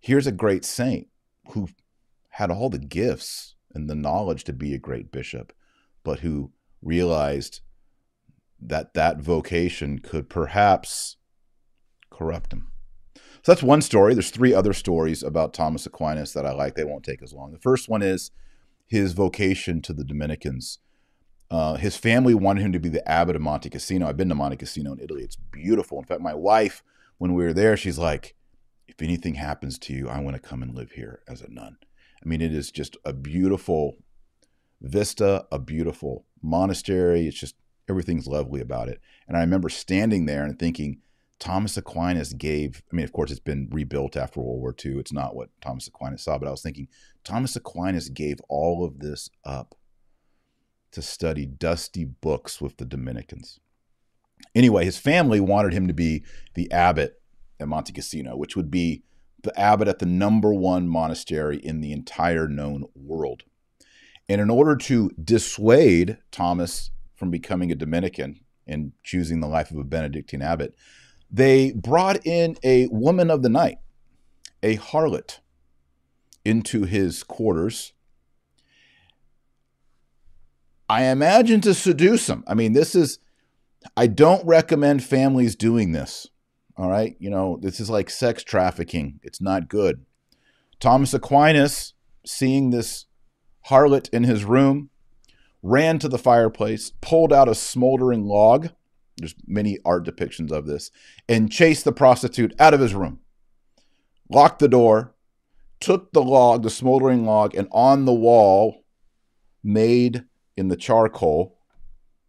Here's 0.00 0.26
a 0.26 0.32
great 0.32 0.64
saint 0.64 1.08
who 1.50 1.68
had 2.30 2.50
all 2.50 2.70
the 2.70 2.78
gifts 2.78 3.54
and 3.74 3.88
the 3.88 3.94
knowledge 3.94 4.44
to 4.44 4.52
be 4.52 4.74
a 4.74 4.78
great 4.78 5.12
bishop, 5.12 5.52
but 6.02 6.20
who 6.20 6.52
realized 6.80 7.60
that 8.60 8.94
that 8.94 9.18
vocation 9.18 9.98
could 9.98 10.28
perhaps 10.28 11.16
corrupt 12.10 12.52
him. 12.52 12.68
So 13.14 13.52
that's 13.52 13.62
one 13.62 13.82
story. 13.82 14.14
There's 14.14 14.30
three 14.30 14.54
other 14.54 14.72
stories 14.72 15.22
about 15.22 15.52
Thomas 15.52 15.84
Aquinas 15.84 16.32
that 16.32 16.46
I 16.46 16.52
like. 16.52 16.74
They 16.74 16.84
won't 16.84 17.04
take 17.04 17.22
as 17.22 17.32
long. 17.32 17.52
The 17.52 17.58
first 17.58 17.88
one 17.88 18.02
is 18.02 18.30
his 18.86 19.12
vocation 19.12 19.82
to 19.82 19.92
the 19.92 20.04
Dominicans. 20.04 20.78
Uh, 21.52 21.74
his 21.74 21.98
family 21.98 22.32
wanted 22.32 22.62
him 22.62 22.72
to 22.72 22.80
be 22.80 22.88
the 22.88 23.06
abbot 23.06 23.36
of 23.36 23.42
Monte 23.42 23.68
Cassino. 23.68 24.08
I've 24.08 24.16
been 24.16 24.30
to 24.30 24.34
Monte 24.34 24.56
Cassino 24.56 24.92
in 24.92 25.00
Italy. 25.00 25.22
It's 25.22 25.36
beautiful. 25.36 25.98
In 25.98 26.06
fact, 26.06 26.22
my 26.22 26.32
wife, 26.32 26.82
when 27.18 27.34
we 27.34 27.44
were 27.44 27.52
there, 27.52 27.76
she's 27.76 27.98
like, 27.98 28.34
if 28.88 29.02
anything 29.02 29.34
happens 29.34 29.78
to 29.80 29.92
you, 29.92 30.08
I 30.08 30.18
want 30.20 30.34
to 30.34 30.40
come 30.40 30.62
and 30.62 30.74
live 30.74 30.92
here 30.92 31.20
as 31.28 31.42
a 31.42 31.52
nun. 31.52 31.76
I 32.24 32.26
mean, 32.26 32.40
it 32.40 32.54
is 32.54 32.70
just 32.70 32.96
a 33.04 33.12
beautiful 33.12 33.96
vista, 34.80 35.44
a 35.52 35.58
beautiful 35.58 36.24
monastery. 36.40 37.26
It's 37.26 37.38
just 37.38 37.56
everything's 37.86 38.26
lovely 38.26 38.62
about 38.62 38.88
it. 38.88 39.02
And 39.28 39.36
I 39.36 39.40
remember 39.40 39.68
standing 39.68 40.24
there 40.24 40.44
and 40.44 40.58
thinking, 40.58 41.02
Thomas 41.38 41.76
Aquinas 41.76 42.32
gave, 42.32 42.82
I 42.90 42.96
mean, 42.96 43.04
of 43.04 43.12
course, 43.12 43.30
it's 43.30 43.40
been 43.40 43.68
rebuilt 43.70 44.16
after 44.16 44.40
World 44.40 44.60
War 44.60 44.74
II. 44.82 44.98
It's 45.00 45.12
not 45.12 45.36
what 45.36 45.50
Thomas 45.60 45.86
Aquinas 45.86 46.22
saw, 46.22 46.38
but 46.38 46.48
I 46.48 46.50
was 46.50 46.62
thinking, 46.62 46.88
Thomas 47.24 47.56
Aquinas 47.56 48.08
gave 48.08 48.38
all 48.48 48.86
of 48.86 49.00
this 49.00 49.28
up 49.44 49.74
to 50.92 51.02
study 51.02 51.46
dusty 51.46 52.04
books 52.04 52.60
with 52.60 52.76
the 52.76 52.84
Dominicans. 52.84 53.60
Anyway, 54.54 54.84
his 54.84 54.98
family 54.98 55.40
wanted 55.40 55.72
him 55.72 55.88
to 55.88 55.94
be 55.94 56.24
the 56.54 56.70
abbot 56.70 57.20
at 57.58 57.68
Monte 57.68 57.92
Cassino, 57.92 58.36
which 58.36 58.56
would 58.56 58.70
be 58.70 59.02
the 59.42 59.58
abbot 59.58 59.88
at 59.88 59.98
the 59.98 60.06
number 60.06 60.52
one 60.52 60.88
monastery 60.88 61.56
in 61.56 61.80
the 61.80 61.92
entire 61.92 62.48
known 62.48 62.84
world. 62.94 63.42
And 64.28 64.40
in 64.40 64.50
order 64.50 64.76
to 64.76 65.10
dissuade 65.22 66.18
Thomas 66.30 66.90
from 67.14 67.30
becoming 67.30 67.72
a 67.72 67.76
Dominican 67.76 68.40
and 68.66 68.92
choosing 69.02 69.40
the 69.40 69.48
life 69.48 69.70
of 69.70 69.78
a 69.78 69.84
Benedictine 69.84 70.42
abbot, 70.42 70.74
they 71.30 71.72
brought 71.72 72.24
in 72.26 72.56
a 72.62 72.86
woman 72.88 73.30
of 73.30 73.42
the 73.42 73.48
night, 73.48 73.78
a 74.62 74.76
harlot, 74.76 75.40
into 76.44 76.84
his 76.84 77.22
quarters. 77.22 77.92
I 80.92 81.04
imagine 81.04 81.62
to 81.62 81.72
seduce 81.72 82.26
them. 82.26 82.44
I 82.46 82.52
mean, 82.52 82.74
this 82.74 82.94
is, 82.94 83.18
I 83.96 84.06
don't 84.08 84.46
recommend 84.46 85.02
families 85.02 85.56
doing 85.56 85.92
this. 85.92 86.28
All 86.76 86.90
right. 86.90 87.16
You 87.18 87.30
know, 87.30 87.58
this 87.62 87.80
is 87.80 87.88
like 87.88 88.10
sex 88.10 88.44
trafficking, 88.44 89.18
it's 89.22 89.40
not 89.40 89.70
good. 89.70 90.04
Thomas 90.80 91.14
Aquinas, 91.14 91.94
seeing 92.26 92.68
this 92.68 93.06
harlot 93.70 94.10
in 94.10 94.24
his 94.24 94.44
room, 94.44 94.90
ran 95.62 95.98
to 95.98 96.10
the 96.10 96.18
fireplace, 96.18 96.92
pulled 97.00 97.32
out 97.32 97.48
a 97.48 97.54
smoldering 97.54 98.26
log. 98.26 98.68
There's 99.16 99.34
many 99.46 99.78
art 99.86 100.04
depictions 100.04 100.52
of 100.52 100.66
this, 100.66 100.90
and 101.26 101.50
chased 101.50 101.86
the 101.86 101.92
prostitute 101.92 102.54
out 102.58 102.74
of 102.74 102.80
his 102.80 102.94
room. 102.94 103.20
Locked 104.28 104.58
the 104.58 104.68
door, 104.68 105.14
took 105.80 106.12
the 106.12 106.22
log, 106.22 106.62
the 106.62 106.68
smoldering 106.68 107.24
log, 107.24 107.54
and 107.54 107.68
on 107.72 108.04
the 108.04 108.12
wall 108.12 108.84
made 109.64 110.24
in 110.56 110.68
the 110.68 110.76
charcoal, 110.76 111.58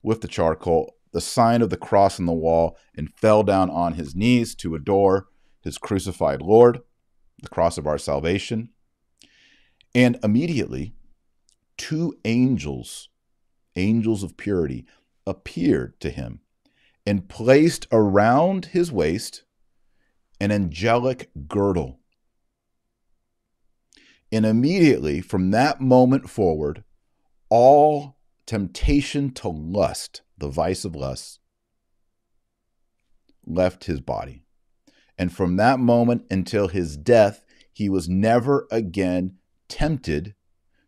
with 0.01 0.21
the 0.21 0.27
charcoal, 0.27 0.95
the 1.11 1.21
sign 1.21 1.61
of 1.61 1.69
the 1.69 1.77
cross 1.77 2.19
on 2.19 2.25
the 2.25 2.33
wall, 2.33 2.77
and 2.95 3.13
fell 3.13 3.43
down 3.43 3.69
on 3.69 3.93
his 3.93 4.15
knees 4.15 4.55
to 4.55 4.75
adore 4.75 5.27
his 5.61 5.77
crucified 5.77 6.41
Lord. 6.41 6.81
the 7.41 7.49
cross 7.49 7.77
of 7.77 7.85
our 7.85 7.97
salvation. 7.97 8.69
And 9.93 10.17
immediately, 10.23 10.95
two 11.77 12.15
angels, 12.25 13.09
angels 13.75 14.23
of 14.23 14.37
purity, 14.37 14.85
appeared 15.27 15.99
to 15.99 16.09
him 16.09 16.39
and 17.05 17.27
placed 17.27 17.87
around 17.91 18.67
his 18.67 18.91
waist 18.91 19.43
an 20.39 20.51
angelic 20.51 21.29
girdle. 21.47 21.99
And 24.31 24.45
immediately, 24.45 25.21
from 25.21 25.51
that 25.51 25.79
moment 25.79 26.29
forward, 26.29 26.83
all 27.55 28.17
temptation 28.47 29.31
to 29.31 29.47
lust, 29.47 30.23
the 30.39 30.47
vice 30.47 30.83
of 30.83 30.95
lust, 30.95 31.39
left 33.45 33.83
his 33.83 34.01
body. 34.01 34.41
And 35.19 35.31
from 35.31 35.57
that 35.57 35.77
moment 35.77 36.25
until 36.31 36.67
his 36.67 36.97
death, 36.97 37.45
he 37.71 37.89
was 37.89 38.09
never 38.09 38.67
again 38.71 39.35
tempted 39.69 40.33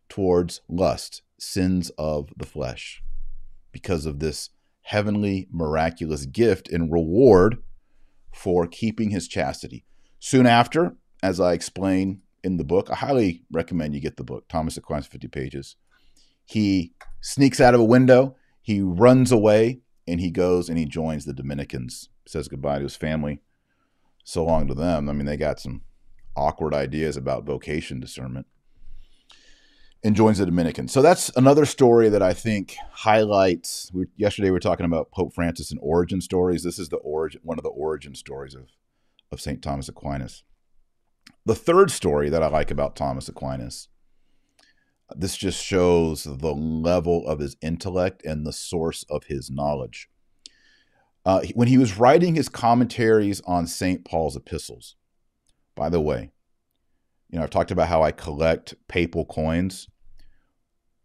towards 0.08 0.62
lust, 0.68 1.22
sins 1.38 1.90
of 1.90 2.32
the 2.36 2.44
flesh, 2.44 3.00
because 3.70 4.04
of 4.04 4.18
this 4.18 4.50
heavenly, 4.82 5.46
miraculous 5.52 6.26
gift 6.26 6.68
and 6.68 6.92
reward 6.92 7.58
for 8.34 8.66
keeping 8.66 9.10
his 9.10 9.28
chastity. 9.28 9.84
Soon 10.18 10.46
after, 10.46 10.96
as 11.22 11.38
I 11.38 11.52
explain 11.52 12.22
in 12.42 12.56
the 12.56 12.64
book, 12.64 12.90
I 12.90 12.96
highly 12.96 13.44
recommend 13.52 13.94
you 13.94 14.00
get 14.00 14.16
the 14.16 14.24
book, 14.24 14.48
Thomas 14.48 14.76
Aquinas, 14.76 15.06
50 15.06 15.28
pages. 15.28 15.76
He 16.46 16.94
sneaks 17.20 17.60
out 17.60 17.74
of 17.74 17.80
a 17.80 17.84
window, 17.84 18.36
he 18.62 18.80
runs 18.80 19.30
away, 19.30 19.80
and 20.08 20.20
he 20.20 20.30
goes 20.30 20.68
and 20.68 20.78
he 20.78 20.86
joins 20.86 21.24
the 21.24 21.34
Dominicans, 21.34 22.08
says 22.26 22.48
goodbye 22.48 22.78
to 22.78 22.84
his 22.84 22.96
family. 22.96 23.40
So 24.24 24.44
long 24.44 24.66
to 24.68 24.74
them. 24.74 25.08
I 25.08 25.12
mean, 25.12 25.26
they 25.26 25.36
got 25.36 25.60
some 25.60 25.82
awkward 26.34 26.74
ideas 26.74 27.16
about 27.16 27.44
vocation 27.44 28.00
discernment 28.00 28.46
and 30.02 30.16
joins 30.16 30.38
the 30.38 30.46
Dominicans. 30.46 30.92
So 30.92 31.02
that's 31.02 31.30
another 31.36 31.64
story 31.64 32.08
that 32.08 32.22
I 32.22 32.32
think 32.32 32.76
highlights. 32.90 33.90
We, 33.92 34.06
yesterday 34.16 34.48
we 34.48 34.52
were 34.52 34.60
talking 34.60 34.86
about 34.86 35.10
Pope 35.12 35.34
Francis 35.34 35.70
and 35.70 35.78
origin 35.82 36.20
stories. 36.20 36.62
This 36.62 36.78
is 36.78 36.88
the 36.88 36.96
origin, 36.96 37.40
one 37.44 37.58
of 37.58 37.64
the 37.64 37.70
origin 37.70 38.14
stories 38.14 38.54
of 38.54 38.70
of 39.32 39.40
Saint 39.40 39.62
Thomas 39.62 39.88
Aquinas. 39.88 40.42
The 41.44 41.54
third 41.54 41.90
story 41.90 42.28
that 42.28 42.42
I 42.42 42.48
like 42.48 42.70
about 42.70 42.96
Thomas 42.96 43.28
Aquinas. 43.28 43.88
This 45.14 45.36
just 45.36 45.62
shows 45.62 46.24
the 46.24 46.52
level 46.52 47.26
of 47.28 47.38
his 47.38 47.56
intellect 47.62 48.24
and 48.24 48.44
the 48.44 48.52
source 48.52 49.04
of 49.08 49.24
his 49.24 49.50
knowledge. 49.50 50.08
Uh, 51.24 51.42
when 51.54 51.68
he 51.68 51.78
was 51.78 51.98
writing 51.98 52.34
his 52.34 52.48
commentaries 52.48 53.40
on 53.46 53.66
St. 53.66 54.04
Paul's 54.04 54.36
epistles, 54.36 54.96
by 55.74 55.88
the 55.88 56.00
way, 56.00 56.32
you 57.30 57.38
know, 57.38 57.44
I've 57.44 57.50
talked 57.50 57.70
about 57.70 57.88
how 57.88 58.02
I 58.02 58.12
collect 58.12 58.74
papal 58.88 59.24
coins 59.24 59.88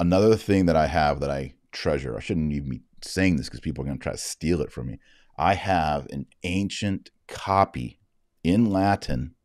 another 0.02 0.36
thing 0.36 0.66
that 0.66 0.76
I 0.76 0.88
have 0.88 1.20
that 1.20 1.30
I 1.30 1.54
treasure, 1.72 2.18
I 2.18 2.20
shouldn't 2.20 2.52
even 2.52 2.70
be 2.70 2.82
saying 3.04 3.38
this 3.38 3.48
because 3.48 3.60
people 3.60 3.84
are 3.84 3.86
going 3.86 4.00
to 4.00 4.04
try 4.04 4.12
to 4.12 4.18
steal 4.18 4.62
it 4.62 4.72
from 4.72 4.88
me. 4.88 5.00
I 5.38 5.54
have 5.54 6.08
an 6.08 6.26
ancient 6.44 7.12
copy 7.28 8.00
in 8.44 8.66
Latin. 8.66 9.36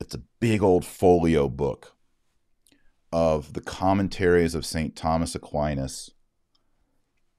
It's 0.00 0.14
a 0.14 0.22
big 0.40 0.62
old 0.62 0.84
folio 0.84 1.48
book 1.48 1.95
of 3.12 3.52
the 3.52 3.60
commentaries 3.60 4.54
of 4.54 4.66
St. 4.66 4.96
Thomas 4.96 5.34
Aquinas 5.34 6.10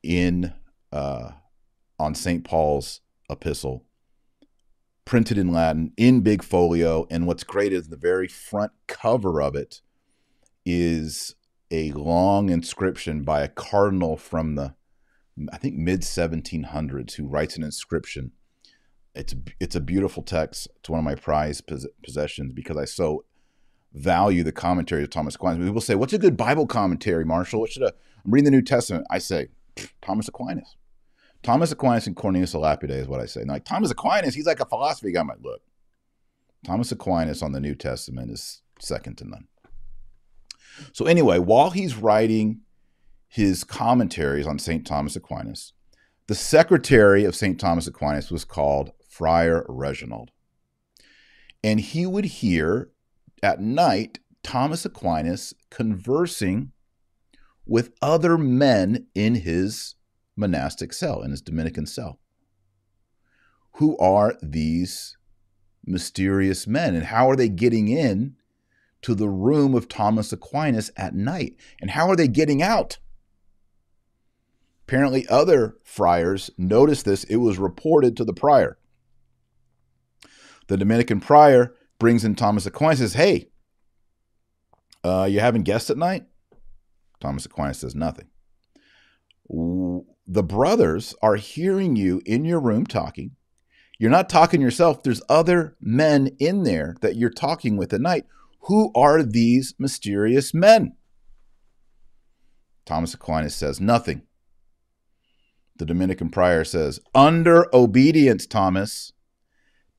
in 0.04 0.54
uh, 0.92 1.32
on 2.00 2.16
St. 2.16 2.44
Paul's 2.44 3.02
epistle, 3.30 3.86
printed 5.06 5.38
in 5.38 5.52
Latin 5.52 5.92
in 5.98 6.22
big 6.22 6.44
folio. 6.44 7.06
And 7.10 7.28
what's 7.28 7.44
great 7.44 7.74
is 7.74 7.90
the 7.90 7.98
very 7.98 8.28
front 8.28 8.72
cover 8.88 9.42
of 9.42 9.56
it 9.56 9.82
is 10.66 11.36
a 11.72 11.92
long 11.92 12.50
inscription 12.50 13.24
by 13.24 13.42
a 13.42 13.48
cardinal 13.48 14.18
from 14.18 14.56
the 14.56 14.76
I 15.52 15.58
think 15.58 15.76
mid 15.76 16.02
1700s 16.02 17.14
who 17.14 17.28
writes 17.28 17.58
an 17.58 17.64
inscription. 17.64 18.32
It's 19.14 19.36
it's 19.60 19.76
a 19.76 19.82
beautiful 19.82 20.24
text. 20.24 20.68
It's 20.78 20.90
one 20.90 21.00
of 21.00 21.06
my 21.06 21.16
prized 21.16 21.70
possessions 22.04 22.54
because 22.54 22.78
I 22.78 22.86
so 22.86 23.26
value 23.94 24.44
the 24.44 24.52
commentary 24.52 25.04
of 25.04 25.10
Thomas 25.10 25.36
Aquinas. 25.36 25.66
People 25.66 25.82
say, 25.82 25.96
"What's 25.96 26.14
a 26.14 26.20
good 26.20 26.38
Bible 26.38 26.68
commentary, 26.68 27.26
Marshall? 27.26 27.62
What 27.62 27.72
should 27.72 27.84
I?" 27.84 27.92
I'm 28.26 28.32
reading 28.32 28.46
the 28.46 28.52
New 28.52 28.62
Testament. 28.62 29.06
I 29.10 29.20
say, 29.20 29.48
Thomas 30.02 30.28
Aquinas. 30.28 30.76
Thomas 31.44 31.72
Aquinas 31.72 32.08
and 32.08 32.16
Cornelius 32.16 32.54
Lapide 32.54 32.92
is 32.92 33.08
what 33.08 33.22
I 33.22 33.26
say. 33.26 33.42
And 33.42 33.50
like 33.50 33.64
Thomas 33.64 33.92
Aquinas, 33.92 34.36
he's 34.36 34.46
like 34.46 34.60
a 34.60 34.66
philosophy 34.66 35.12
guy. 35.12 35.22
I'm 35.22 35.28
like, 35.28 35.38
look, 35.42 35.62
Thomas 36.66 36.92
Aquinas 36.92 37.42
on 37.42 37.52
the 37.52 37.60
New 37.60 37.76
Testament 37.76 38.32
is 38.32 38.62
second 38.80 39.18
to 39.20 39.30
none. 39.30 39.48
So, 40.94 41.06
anyway, 41.06 41.40
while 41.40 41.72
he's 41.72 41.96
writing 41.96 42.62
his 43.28 43.64
commentaries 43.64 44.48
on 44.48 44.60
St. 44.60 44.86
Thomas 44.86 45.16
Aquinas, 45.16 45.74
the 46.28 46.36
secretary 46.36 47.24
of 47.24 47.36
St. 47.36 47.60
Thomas 47.60 47.88
Aquinas 47.88 48.30
was 48.30 48.46
called 48.46 48.92
Friar 49.10 49.66
Reginald. 49.70 50.32
And 51.64 51.80
he 51.80 52.06
would 52.06 52.26
hear 52.26 52.90
at 53.42 53.62
night 53.62 54.20
Thomas 54.44 54.86
Aquinas 54.86 55.54
conversing 55.70 56.72
with 57.66 57.92
other 58.02 58.38
men 58.38 59.08
in 59.14 59.36
his 59.36 59.96
monastic 60.36 60.94
cell, 60.94 61.22
in 61.22 61.32
his 61.32 61.42
Dominican 61.42 61.86
cell. 61.86 62.20
Who 63.74 63.98
are 63.98 64.36
these 64.42 65.18
mysterious 65.86 66.68
men 66.68 66.96
and 66.96 67.06
how 67.06 67.30
are 67.30 67.36
they 67.36 67.50
getting 67.50 67.88
in 67.88 68.36
to 69.02 69.16
the 69.16 69.30
room 69.30 69.76
of 69.76 69.88
Thomas 69.88 70.34
Aquinas 70.34 70.92
at 70.98 71.14
night. 71.16 71.56
And 71.80 71.92
how 71.92 72.10
are 72.10 72.16
they 72.16 72.28
getting 72.28 72.62
out? 72.62 72.98
Apparently, 74.88 75.28
other 75.28 75.78
friars 75.84 76.50
noticed 76.58 77.06
this. 77.06 77.24
It 77.26 77.38
was 77.38 77.58
reported 77.58 78.16
to 78.18 78.26
the 78.26 78.34
prior. 78.34 78.78
The 80.68 80.78
Dominican 80.78 81.20
prior 81.20 81.74
brings 82.00 82.24
in 82.24 82.36
Thomas 82.36 82.66
Aquinas 82.66 83.00
says, 83.00 83.14
Hey, 83.14 83.50
uh, 85.04 85.28
you 85.30 85.40
having 85.40 85.64
guests 85.64 85.90
at 85.90 85.98
night? 85.98 86.26
Thomas 87.20 87.46
Aquinas 87.46 87.80
says 87.80 87.96
nothing. 87.96 88.28
The 89.50 90.44
brothers 90.44 91.16
are 91.22 91.36
hearing 91.36 91.96
you 91.96 92.22
in 92.26 92.46
your 92.46 92.60
room 92.60 92.86
talking. 92.86 93.32
You're 93.98 94.12
not 94.12 94.30
talking 94.30 94.62
yourself. 94.62 95.02
There's 95.02 95.22
other 95.30 95.76
men 95.82 96.36
in 96.40 96.64
there 96.64 96.96
that 97.02 97.16
you're 97.16 97.30
talking 97.30 97.78
with 97.78 97.94
at 97.94 98.02
night 98.02 98.26
who 98.68 98.92
are 98.96 99.24
these 99.24 99.74
mysterious 99.80 100.54
men? 100.54 100.94
Thomas 102.86 103.14
Aquinas 103.14 103.56
says, 103.56 103.80
Nothing. 103.80 104.24
The 105.78 105.86
Dominican 105.86 106.30
prior 106.30 106.66
says, 106.66 107.00
Under 107.16 107.74
obedience, 107.74 108.46
Thomas, 108.46 109.14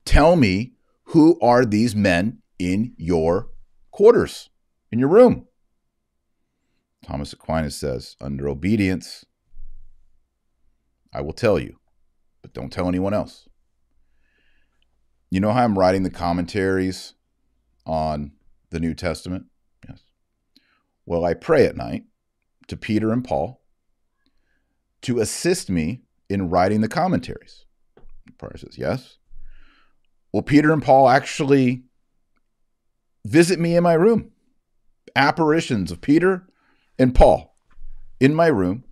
tell 0.05 0.35
me 0.35 0.73
who 1.09 1.39
are 1.41 1.65
these 1.65 1.95
men 1.95 2.39
in 2.59 2.93
your 2.97 3.49
quarters, 3.91 4.49
in 4.91 4.99
your 4.99 5.09
room? 5.09 5.47
Thomas 7.03 7.33
Aquinas 7.33 7.75
says, 7.75 8.15
Under 8.21 8.47
obedience, 8.47 9.25
I 11.13 11.21
will 11.21 11.33
tell 11.33 11.57
you, 11.57 11.79
but 12.41 12.53
don't 12.53 12.71
tell 12.71 12.87
anyone 12.87 13.13
else. 13.13 13.47
You 15.31 15.39
know 15.39 15.51
how 15.51 15.63
I'm 15.63 15.77
writing 15.77 16.03
the 16.03 16.11
commentaries 16.11 17.13
on 17.85 18.33
the 18.69 18.79
New 18.79 18.93
Testament? 18.93 19.45
Yes. 19.87 20.01
Well, 21.05 21.25
I 21.25 21.33
pray 21.33 21.65
at 21.65 21.75
night 21.77 22.03
to 22.67 22.77
Peter 22.77 23.11
and 23.11 23.23
Paul 23.23 23.61
to 25.01 25.19
assist 25.19 25.69
me 25.71 26.01
in 26.29 26.49
writing 26.49 26.81
the 26.81 26.87
commentaries. 26.87 27.65
The 28.27 28.33
Prior 28.33 28.57
says, 28.57 28.77
Yes. 28.77 29.18
Well, 30.31 30.43
Peter 30.43 30.71
and 30.71 30.83
Paul 30.83 31.09
actually 31.09 31.83
visit 33.25 33.59
me 33.59 33.75
in 33.75 33.83
my 33.83 33.93
room. 33.93 34.31
Apparitions 35.15 35.91
of 35.91 36.01
Peter 36.01 36.47
and 36.97 37.15
Paul 37.15 37.55
in 38.19 38.35
my 38.35 38.47
room, 38.47 38.83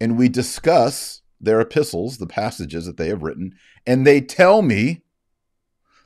and 0.00 0.16
we 0.16 0.28
discuss 0.28 1.22
their 1.40 1.60
epistles, 1.60 2.18
the 2.18 2.26
passages 2.26 2.86
that 2.86 2.96
they 2.96 3.08
have 3.08 3.22
written, 3.22 3.54
and 3.86 4.06
they 4.06 4.20
tell 4.20 4.62
me 4.62 5.02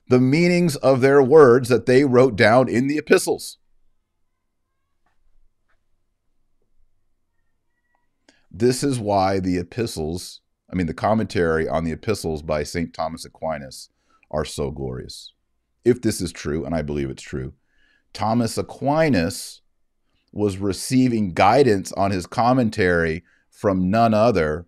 the 0.08 0.20
meanings 0.20 0.76
of 0.76 1.00
their 1.00 1.22
words 1.22 1.68
that 1.68 1.86
they 1.86 2.04
wrote 2.04 2.36
down 2.36 2.68
in 2.68 2.88
the 2.88 2.98
epistles. 2.98 3.58
This 8.50 8.82
is 8.82 8.98
why 8.98 9.38
the 9.38 9.58
epistles, 9.58 10.40
I 10.70 10.74
mean, 10.74 10.86
the 10.86 10.94
commentary 10.94 11.68
on 11.68 11.84
the 11.84 11.92
epistles 11.92 12.42
by 12.42 12.64
St. 12.64 12.92
Thomas 12.92 13.24
Aquinas 13.24 13.90
are 14.30 14.44
so 14.44 14.70
glorious. 14.70 15.32
If 15.84 16.02
this 16.02 16.20
is 16.20 16.32
true, 16.32 16.64
and 16.64 16.74
I 16.74 16.82
believe 16.82 17.10
it's 17.10 17.22
true, 17.22 17.54
Thomas 18.12 18.58
Aquinas 18.58 19.62
was 20.32 20.58
receiving 20.58 21.32
guidance 21.32 21.92
on 21.92 22.10
his 22.10 22.26
commentary 22.26 23.24
from 23.50 23.90
none 23.90 24.14
other 24.14 24.66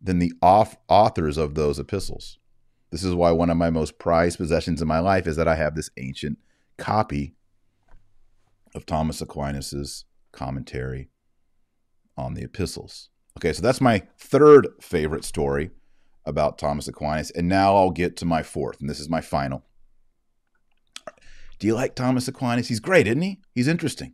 than 0.00 0.18
the 0.18 0.32
authors 0.40 1.36
of 1.36 1.54
those 1.54 1.78
epistles. 1.78 2.38
This 2.90 3.04
is 3.04 3.14
why 3.14 3.32
one 3.32 3.50
of 3.50 3.56
my 3.56 3.70
most 3.70 3.98
prized 3.98 4.38
possessions 4.38 4.80
in 4.80 4.88
my 4.88 5.00
life 5.00 5.26
is 5.26 5.36
that 5.36 5.48
I 5.48 5.56
have 5.56 5.74
this 5.74 5.90
ancient 5.96 6.38
copy 6.78 7.34
of 8.74 8.86
Thomas 8.86 9.20
Aquinas's 9.20 10.04
commentary 10.32 11.10
on 12.16 12.34
the 12.34 12.44
epistles. 12.44 13.10
Okay, 13.38 13.52
so 13.52 13.62
that's 13.62 13.80
my 13.80 14.02
third 14.18 14.68
favorite 14.80 15.24
story 15.24 15.70
about 16.28 16.58
Thomas 16.58 16.86
Aquinas. 16.86 17.30
And 17.30 17.48
now 17.48 17.74
I'll 17.74 17.90
get 17.90 18.16
to 18.18 18.24
my 18.24 18.42
fourth, 18.42 18.80
and 18.80 18.88
this 18.88 19.00
is 19.00 19.08
my 19.08 19.22
final. 19.22 19.64
Do 21.58 21.66
you 21.66 21.74
like 21.74 21.96
Thomas 21.96 22.28
Aquinas? 22.28 22.68
He's 22.68 22.78
great, 22.78 23.08
isn't 23.08 23.22
he? 23.22 23.40
He's 23.54 23.66
interesting. 23.66 24.12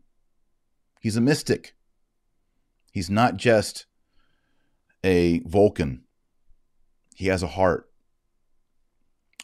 He's 1.00 1.16
a 1.16 1.20
mystic. 1.20 1.74
He's 2.92 3.11
not 3.11 3.37
just 3.37 3.87
a 5.03 5.40
Vulcan, 5.40 6.05
he 7.14 7.27
has 7.27 7.42
a 7.42 7.48
heart. 7.48 7.90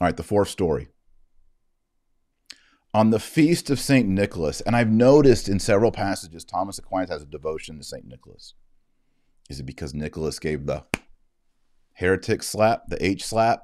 All 0.00 0.06
right, 0.06 0.16
the 0.16 0.22
fourth 0.22 0.48
story. 0.48 0.88
On 2.94 3.10
the 3.10 3.20
feast 3.20 3.68
of 3.68 3.78
St. 3.78 4.08
Nicholas, 4.08 4.60
and 4.62 4.74
I've 4.74 4.90
noticed 4.90 5.48
in 5.48 5.60
several 5.60 5.92
passages, 5.92 6.44
Thomas 6.44 6.78
Aquinas 6.78 7.10
has 7.10 7.22
a 7.22 7.26
devotion 7.26 7.76
to 7.76 7.84
St. 7.84 8.06
Nicholas. 8.06 8.54
Is 9.50 9.60
it 9.60 9.64
because 9.64 9.92
Nicholas 9.92 10.38
gave 10.38 10.64
the 10.66 10.84
heretic 12.00 12.42
slap, 12.42 12.84
the 12.88 13.04
H 13.04 13.24
slap 13.24 13.60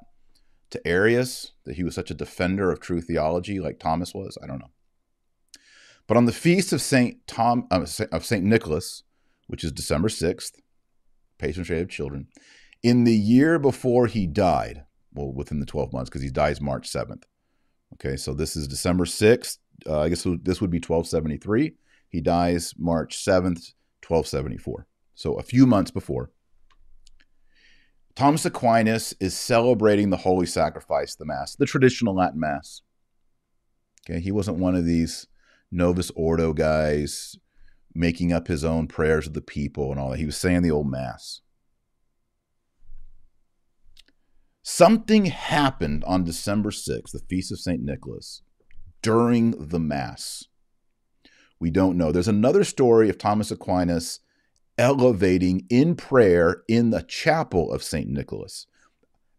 to 0.71 0.87
Arius, 0.87 1.53
that 1.65 1.77
he 1.77 1.83
was 1.83 1.95
such 1.95 2.11
a 2.11 2.15
defender 2.15 2.71
of 2.71 2.81
true 2.81 3.01
theology 3.01 3.59
like 3.59 3.79
Thomas 3.79 4.15
was? 4.15 4.37
I 4.43 4.47
don't 4.47 4.59
know. 4.59 4.71
But 6.07 6.17
on 6.17 6.27
the 6.27 6.33
feast 6.33 6.73
of 6.73 6.81
Saint 6.81 7.27
Tom 7.27 7.67
uh, 7.71 7.87
of 8.13 8.25
Saint 8.25 8.45
Nicholas, 8.45 9.03
which 9.47 9.65
is 9.65 9.73
December 9.73 10.09
sixth, 10.09 10.61
patron 11.39 11.65
saint 11.65 11.83
of 11.83 11.89
children, 11.89 12.29
in 12.83 13.05
the 13.05 13.17
year 13.17 13.59
before 13.59 14.07
he 14.07 14.27
died, 14.27 14.85
well, 15.13 15.33
within 15.33 15.59
the 15.59 15.67
twelve 15.67 15.93
months, 15.93 16.11
because 16.11 16.23
he 16.23 16.31
dies 16.31 16.61
March 16.61 16.87
seventh. 16.87 17.25
Okay, 17.95 18.17
so 18.17 18.35
this 18.35 18.55
is 18.55 18.69
December 18.69 19.07
sixth. 19.07 19.59
Uh, 19.87 20.01
I 20.01 20.09
guess 20.09 20.27
this 20.43 20.61
would 20.61 20.71
be 20.71 20.81
twelve 20.81 21.09
seventy 21.09 21.39
three. 21.39 21.75
He 22.09 22.21
dies 22.21 22.75
March 22.79 23.17
seventh, 23.17 23.73
twelve 24.03 24.27
seventy 24.27 24.59
four. 24.59 24.87
So 25.15 25.35
a 25.35 25.43
few 25.43 25.67
months 25.67 25.91
before. 25.91 26.31
Thomas 28.17 28.47
Aquinas 28.47 29.13
is 29.21 29.37
celebrating 29.37 30.09
the 30.09 30.17
holy 30.17 30.47
sacrifice, 30.47 31.15
the 31.15 31.27
Mass, 31.27 31.55
the 31.55 31.67
traditional 31.67 32.17
Latin 32.17 32.41
Mass. 32.41 32.81
Okay, 34.09 34.21
he 34.21 34.33
wasn't 34.33 34.59
one 34.59 34.75
of 34.75 34.87
these 34.87 35.27
Novus 35.71 36.11
Ordo 36.17 36.55
guys 36.55 37.37
making 37.95 38.33
up 38.33 38.49
his 38.49 38.65
own 38.65 38.87
prayers 38.87 39.27
of 39.27 39.35
the 39.35 39.43
people 39.43 39.91
and 39.91 40.01
all 40.01 40.11
that. 40.11 40.19
He 40.19 40.27
was 40.27 40.37
saying 40.37 40.63
the 40.63 40.71
old 40.71 40.91
Mass. 40.91 41.43
Something 44.63 45.27
happened 45.27 46.03
on 46.05 46.25
December 46.25 46.71
6th, 46.71 47.13
the 47.13 47.21
feast 47.29 47.53
of 47.53 47.61
St. 47.61 47.83
Nicholas, 47.83 48.43
during 49.03 49.51
the 49.69 49.79
Mass. 49.79 50.45
We 51.61 51.71
don't 51.71 51.99
know. 51.99 52.13
There's 52.13 52.29
another 52.29 52.65
story 52.65 53.09
of 53.11 53.19
Thomas 53.19 53.51
Aquinas 53.51 54.21
elevating 54.79 55.67
in 55.71 55.95
prayer 55.95 56.63
in 56.69 56.91
the 56.91 57.03
chapel 57.03 57.73
of 57.73 57.83
St. 57.83 58.09
Nicholas. 58.09 58.67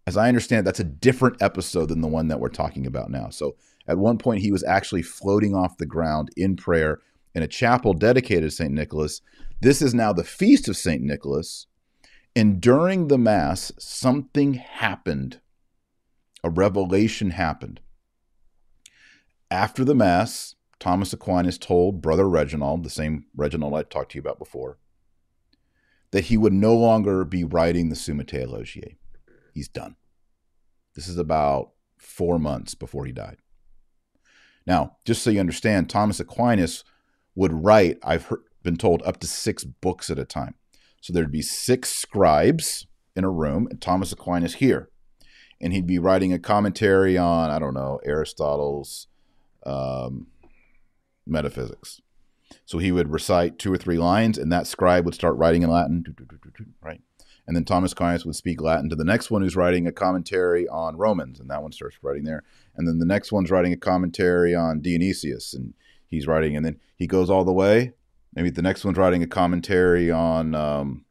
As 0.06 0.18
I 0.18 0.28
understand, 0.28 0.66
that's 0.66 0.80
a 0.80 0.86
different 0.86 1.42
episode 1.42 1.90
than 1.90 2.02
the 2.02 2.08
one 2.08 2.30
that 2.30 2.40
we're 2.40 2.50
talking 2.50 2.88
about 2.88 3.12
now. 3.12 3.30
So 3.30 3.56
at 3.88 3.98
one 3.98 4.18
point, 4.18 4.42
he 4.42 4.52
was 4.52 4.64
actually 4.64 5.02
floating 5.02 5.56
off 5.56 5.78
the 5.78 5.86
ground 5.86 6.30
in 6.36 6.56
prayer 6.56 7.00
in 7.36 7.44
a 7.44 7.48
chapel 7.48 7.94
dedicated 7.94 8.50
to 8.50 8.56
St. 8.56 8.72
Nicholas. 8.72 9.22
This 9.62 9.82
is 9.82 9.94
now 9.94 10.14
the 10.14 10.24
feast 10.24 10.68
of 10.68 10.78
St. 10.78 11.02
Nicholas. 11.02 11.68
And 12.36 12.62
during 12.62 13.08
the 13.08 13.18
Mass, 13.18 13.72
something 13.78 14.56
happened. 14.56 15.40
A 16.44 16.50
revelation 16.50 17.32
happened. 17.32 17.80
After 19.50 19.84
the 19.84 19.96
Mass, 19.96 20.56
Thomas 20.80 21.14
Aquinas 21.14 21.58
told 21.58 22.02
Brother 22.02 22.30
Reginald, 22.30 22.84
the 22.84 22.90
same 22.90 23.26
Reginald 23.36 23.74
I 23.74 23.84
talked 23.84 24.12
to 24.12 24.18
you 24.18 24.22
about 24.22 24.40
before, 24.40 24.78
that 26.12 26.26
he 26.26 26.38
would 26.38 26.54
no 26.54 26.76
longer 26.76 27.26
be 27.26 27.44
writing 27.44 27.90
the 27.90 27.96
Summa 27.96 28.24
Theologiae. 28.24 28.98
He's 29.54 29.68
done. 29.68 29.96
This 30.96 31.08
is 31.08 31.18
about 31.18 31.72
four 31.98 32.40
months 32.40 32.76
before 32.76 33.06
he 33.06 33.12
died. 33.12 33.38
Now, 34.66 34.98
just 35.06 35.24
so 35.24 35.30
you 35.30 35.40
understand, 35.40 35.90
Thomas 35.90 36.20
Aquinas 36.20 36.84
would 37.36 37.54
write, 37.54 38.00
I've 38.04 38.26
heard, 38.26 38.42
been 38.64 38.78
told, 38.78 39.02
up 39.04 39.20
to 39.22 39.28
six 39.28 39.64
books 39.64 40.10
at 40.10 40.20
a 40.20 40.26
time. 40.26 40.56
So 41.02 41.14
there'd 41.14 41.32
be 41.32 41.42
six 41.42 41.90
scribes 41.90 42.88
in 43.16 43.24
a 43.24 43.30
room, 43.30 43.68
and 43.70 43.82
Thomas 43.82 44.12
Aquinas 44.12 44.56
here. 44.56 44.90
And 45.62 45.74
he'd 45.74 45.88
be 45.88 46.00
writing 46.00 46.34
a 46.34 46.40
commentary 46.40 47.18
on, 47.18 47.50
I 47.50 47.60
don't 47.60 47.74
know, 47.74 48.00
Aristotle's 48.06 49.08
um, 49.66 50.28
metaphysics. 51.26 52.02
So 52.68 52.80
he 52.80 52.92
would 52.92 53.14
recite 53.14 53.58
two 53.58 53.72
or 53.72 53.78
three 53.78 53.98
lines, 53.98 54.38
and 54.38 54.52
that 54.52 54.68
scribe 54.68 55.06
would 55.06 55.16
start 55.16 55.38
writing 55.38 55.64
in 55.64 55.70
Latin, 55.70 56.04
right? 56.82 57.00
And 57.48 57.56
then 57.56 57.64
Thomas 57.64 57.94
Aquinas 57.94 58.26
would 58.26 58.36
speak 58.36 58.60
Latin 58.60 58.90
to 58.90 58.96
the 58.98 59.06
next 59.06 59.32
one 59.32 59.42
who's 59.42 59.56
writing 59.56 59.88
a 59.88 59.92
commentary 59.94 60.68
on 60.68 60.98
Romans, 60.98 61.40
and 61.40 61.50
that 61.50 61.64
one 61.64 61.72
starts 61.72 61.98
writing 62.02 62.26
there. 62.26 62.44
And 62.76 62.86
then 62.86 63.00
the 63.00 63.06
next 63.06 63.32
one's 63.32 63.52
writing 63.52 63.72
a 63.72 63.78
commentary 63.78 64.54
on 64.54 64.82
Dionysius, 64.82 65.54
and 65.54 65.76
he's 66.08 66.28
writing, 66.28 66.58
and 66.58 66.66
then 66.66 66.78
he 66.98 67.08
goes 67.08 67.30
all 67.30 67.46
the 67.46 67.54
way. 67.54 67.94
Maybe 68.36 68.50
the 68.50 68.62
next 68.62 68.84
one's 68.84 68.98
writing 68.98 69.24
a 69.24 69.28
commentary 69.28 70.12
on, 70.12 70.54
um, 70.54 71.06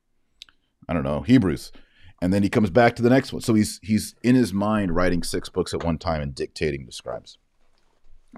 I 0.86 0.92
don't 0.92 1.04
know, 1.04 1.22
Hebrews, 1.22 1.72
and 2.20 2.34
then 2.34 2.42
he 2.42 2.50
comes 2.50 2.68
back 2.68 2.96
to 2.96 3.02
the 3.02 3.08
next 3.08 3.32
one. 3.32 3.40
So 3.40 3.54
he's 3.54 3.80
he's 3.82 4.14
in 4.22 4.34
his 4.34 4.52
mind 4.52 4.94
writing 4.94 5.22
six 5.22 5.48
books 5.48 5.72
at 5.72 5.82
one 5.82 5.96
time 5.96 6.20
and 6.20 6.34
dictating 6.34 6.84
to 6.84 6.92
scribes. 6.92 7.38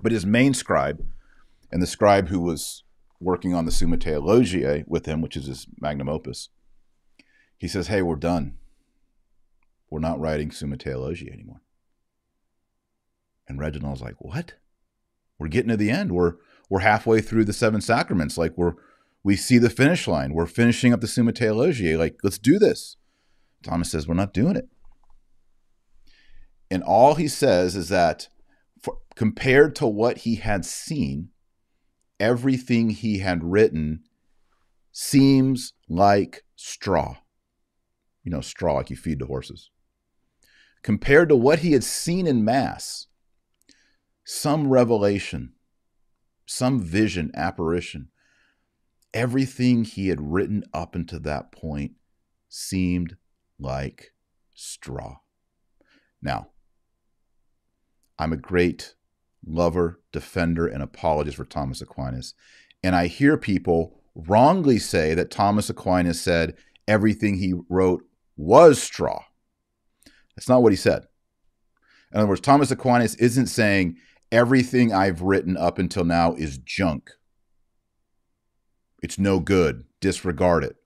But 0.00 0.12
his 0.12 0.24
main 0.24 0.54
scribe, 0.54 1.04
and 1.72 1.82
the 1.82 1.86
scribe 1.88 2.28
who 2.28 2.38
was 2.38 2.84
working 3.20 3.54
on 3.54 3.64
the 3.64 3.72
Summa 3.72 3.96
Theologiae 3.96 4.84
with 4.86 5.06
him, 5.06 5.20
which 5.20 5.36
is 5.36 5.46
his 5.46 5.66
magnum 5.80 6.08
opus, 6.08 6.48
he 7.56 7.68
says, 7.68 7.88
Hey, 7.88 8.02
we're 8.02 8.16
done. 8.16 8.54
We're 9.90 10.00
not 10.00 10.20
writing 10.20 10.50
Summa 10.50 10.76
Theologiae 10.76 11.32
anymore. 11.32 11.60
And 13.48 13.58
Reginald's 13.58 14.02
like, 14.02 14.16
What? 14.18 14.54
We're 15.38 15.48
getting 15.48 15.70
to 15.70 15.76
the 15.76 15.90
end. 15.90 16.12
We're 16.12 16.34
we're 16.68 16.80
halfway 16.80 17.20
through 17.20 17.44
the 17.44 17.52
seven 17.52 17.80
sacraments. 17.80 18.36
Like 18.36 18.52
we're 18.56 18.74
we 19.22 19.36
see 19.36 19.58
the 19.58 19.70
finish 19.70 20.06
line. 20.06 20.32
We're 20.32 20.46
finishing 20.46 20.92
up 20.92 21.00
the 21.00 21.08
Summa 21.08 21.32
Theologiae. 21.32 21.96
Like, 21.96 22.18
let's 22.22 22.38
do 22.38 22.58
this. 22.58 22.96
Thomas 23.62 23.90
says, 23.90 24.06
We're 24.06 24.14
not 24.14 24.32
doing 24.32 24.56
it. 24.56 24.68
And 26.70 26.82
all 26.82 27.14
he 27.14 27.28
says 27.28 27.74
is 27.76 27.88
that 27.88 28.28
for, 28.80 28.98
compared 29.16 29.74
to 29.76 29.86
what 29.86 30.18
he 30.18 30.36
had 30.36 30.64
seen, 30.64 31.30
everything 32.20 32.90
he 32.90 33.18
had 33.18 33.44
written 33.44 34.04
seems 34.92 35.74
like 35.88 36.44
straw. 36.56 37.16
You 38.22 38.32
know, 38.32 38.40
straw 38.40 38.74
like 38.74 38.90
you 38.90 38.96
feed 38.96 39.20
the 39.20 39.26
horses. 39.26 39.70
Compared 40.82 41.28
to 41.28 41.36
what 41.36 41.60
he 41.60 41.72
had 41.72 41.84
seen 41.84 42.26
in 42.26 42.44
Mass, 42.44 43.06
some 44.24 44.68
revelation, 44.68 45.54
some 46.46 46.80
vision, 46.80 47.30
apparition, 47.34 48.08
everything 49.14 49.84
he 49.84 50.08
had 50.08 50.20
written 50.20 50.64
up 50.72 50.94
until 50.94 51.20
that 51.20 51.52
point 51.52 51.92
seemed 52.48 53.16
like 53.58 54.12
straw. 54.54 55.18
Now, 56.20 56.48
I'm 58.18 58.32
a 58.32 58.36
great 58.36 58.94
lover, 59.46 60.00
defender, 60.12 60.66
and 60.66 60.82
apologist 60.82 61.36
for 61.36 61.44
Thomas 61.44 61.80
Aquinas. 61.80 62.34
And 62.82 62.94
I 62.94 63.06
hear 63.06 63.36
people 63.36 64.00
wrongly 64.14 64.78
say 64.78 65.14
that 65.14 65.30
Thomas 65.30 65.70
Aquinas 65.70 66.20
said 66.20 66.56
everything 66.86 67.38
he 67.38 67.54
wrote 67.68 68.02
was 68.36 68.82
straw. 68.82 69.24
That's 70.36 70.48
not 70.48 70.62
what 70.62 70.72
he 70.72 70.76
said. 70.76 71.06
In 72.12 72.18
other 72.18 72.28
words, 72.28 72.40
Thomas 72.40 72.70
Aquinas 72.70 73.14
isn't 73.16 73.48
saying 73.48 73.96
everything 74.32 74.92
I've 74.92 75.22
written 75.22 75.56
up 75.56 75.78
until 75.78 76.04
now 76.04 76.34
is 76.34 76.58
junk. 76.58 77.10
It's 79.02 79.18
no 79.18 79.40
good. 79.40 79.84
Disregard 80.00 80.64
it. 80.64 80.76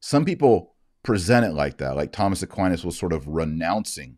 Some 0.00 0.24
people 0.24 0.74
present 1.02 1.46
it 1.46 1.52
like 1.52 1.78
that, 1.78 1.96
like 1.96 2.12
Thomas 2.12 2.42
Aquinas 2.42 2.84
was 2.84 2.98
sort 2.98 3.12
of 3.12 3.26
renouncing 3.26 4.16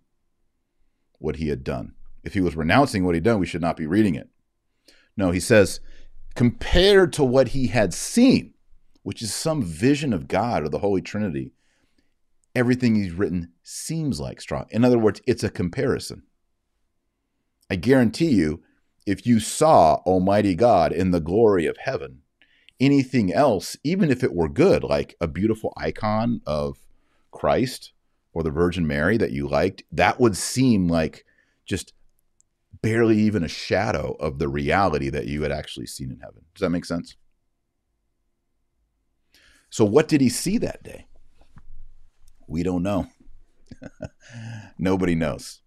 what 1.19 1.37
he 1.37 1.49
had 1.49 1.65
done. 1.65 1.95
If 2.25 2.35
he 2.35 2.41
was 2.41 2.57
renouncing 2.57 3.05
what 3.05 3.15
he'd 3.15 3.25
done, 3.25 3.39
we 3.39 3.47
should 3.47 3.61
not 3.61 3.77
be 3.77 3.87
reading 3.87 4.15
it. 4.15 4.29
No, 5.17 5.31
he 5.31 5.41
says, 5.41 5.81
compared 6.35 7.13
to 7.13 7.25
what 7.25 7.49
he 7.49 7.69
had 7.69 7.95
seen, 7.95 8.55
which 9.03 9.23
is 9.23 9.33
some 9.33 9.63
vision 9.63 10.13
of 10.13 10.27
God 10.27 10.65
or 10.65 10.69
the 10.69 10.79
Holy 10.79 11.03
Trinity, 11.03 11.53
everything 12.55 12.95
he's 12.95 13.13
written 13.13 13.53
seems 13.63 14.19
like 14.21 14.41
straw. 14.41 14.65
In 14.71 14.85
other 14.85 14.99
words, 14.99 15.21
it's 15.27 15.45
a 15.45 15.51
comparison. 15.51 16.23
I 17.71 17.77
guarantee 17.77 18.31
you, 18.31 18.63
if 19.07 19.27
you 19.27 19.39
saw 19.39 19.97
Almighty 20.07 20.55
God 20.55 20.93
in 20.93 21.11
the 21.11 21.21
glory 21.21 21.67
of 21.67 21.77
heaven, 21.77 22.23
anything 22.81 23.33
else, 23.33 23.77
even 23.85 24.11
if 24.11 24.25
it 24.25 24.35
were 24.35 24.49
good, 24.49 24.83
like 24.83 25.15
a 25.21 25.29
beautiful 25.29 25.73
icon 25.77 26.41
of 26.47 26.79
Christ 27.31 27.93
or 28.33 28.43
the 28.43 28.51
Virgin 28.51 28.87
Mary 28.87 29.17
that 29.19 29.33
you 29.33 29.47
liked, 29.47 29.83
that 29.93 30.19
would 30.19 30.37
seem 30.37 30.89
like 30.89 31.25
just 31.67 31.93
barely 32.85 33.16
even 33.18 33.42
a 33.42 33.49
shadow 33.49 34.14
of 34.20 34.38
the 34.38 34.47
reality 34.47 35.09
that 35.09 35.27
you 35.27 35.40
had 35.42 35.51
actually 35.51 35.87
seen 35.87 36.11
in 36.11 36.20
heaven. 36.20 36.42
Does 36.55 36.61
that 36.61 36.68
make 36.68 36.85
sense? 36.85 37.16
So, 39.70 39.87
what 39.87 40.07
did 40.07 40.20
he 40.20 40.29
see 40.29 40.59
that 40.59 40.83
day? 40.83 41.07
We 42.47 42.62
don't 42.62 42.83
know. 42.83 43.07
Nobody 44.79 45.14
knows. 45.14 45.62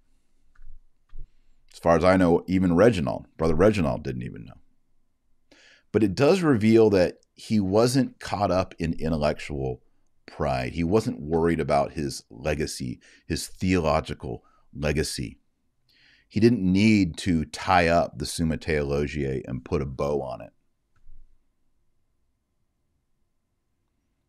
As 1.74 1.80
far 1.80 1.98
as 1.98 2.04
I 2.04 2.18
know, 2.18 2.44
even 2.48 2.76
Reginald, 2.76 3.26
Brother 3.36 3.56
Reginald, 3.56 4.04
didn't 4.04 4.22
even 4.22 4.46
know. 4.46 5.58
But 5.92 6.04
it 6.04 6.14
does 6.14 6.44
reveal 6.44 6.92
that 6.92 7.18
he 7.34 7.60
wasn't 7.60 8.20
caught 8.20 8.52
up 8.52 8.76
in 8.78 8.94
intellectual 8.94 9.82
pride. 10.28 10.74
He 10.74 10.84
wasn't 10.84 11.20
worried 11.20 11.60
about 11.60 11.94
his 11.94 12.24
legacy, 12.30 13.00
his 13.28 13.48
theological 13.48 14.44
legacy. 14.72 15.40
He 16.28 16.40
didn't 16.40 16.62
need 16.62 17.18
to 17.20 17.46
tie 17.46 17.88
up 17.88 18.18
the 18.18 18.26
Summa 18.26 18.58
Theologiae 18.58 19.44
and 19.48 19.64
put 19.64 19.82
a 19.82 19.86
bow 19.86 20.22
on 20.22 20.42
it. 20.42 20.52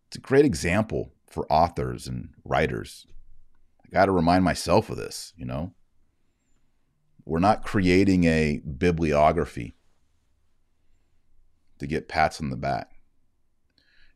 It's 0.07 0.17
a 0.17 0.21
great 0.21 0.45
example 0.45 1.13
for 1.29 1.51
authors 1.53 2.07
and 2.07 2.31
writers. 2.45 3.07
I 3.85 3.91
got 3.91 4.07
to 4.07 4.13
remind 4.13 4.45
myself 4.45 4.91
of 4.91 4.97
this, 4.97 5.33
you 5.37 5.45
know. 5.45 5.75
We're 7.25 7.41
not 7.41 7.65
creating 7.65 8.25
a 8.25 8.61
bibliography 8.61 9.75
to 11.79 11.87
get 11.87 12.09
pats 12.09 12.41
on 12.41 12.49
the 12.49 12.57
back. 12.57 12.93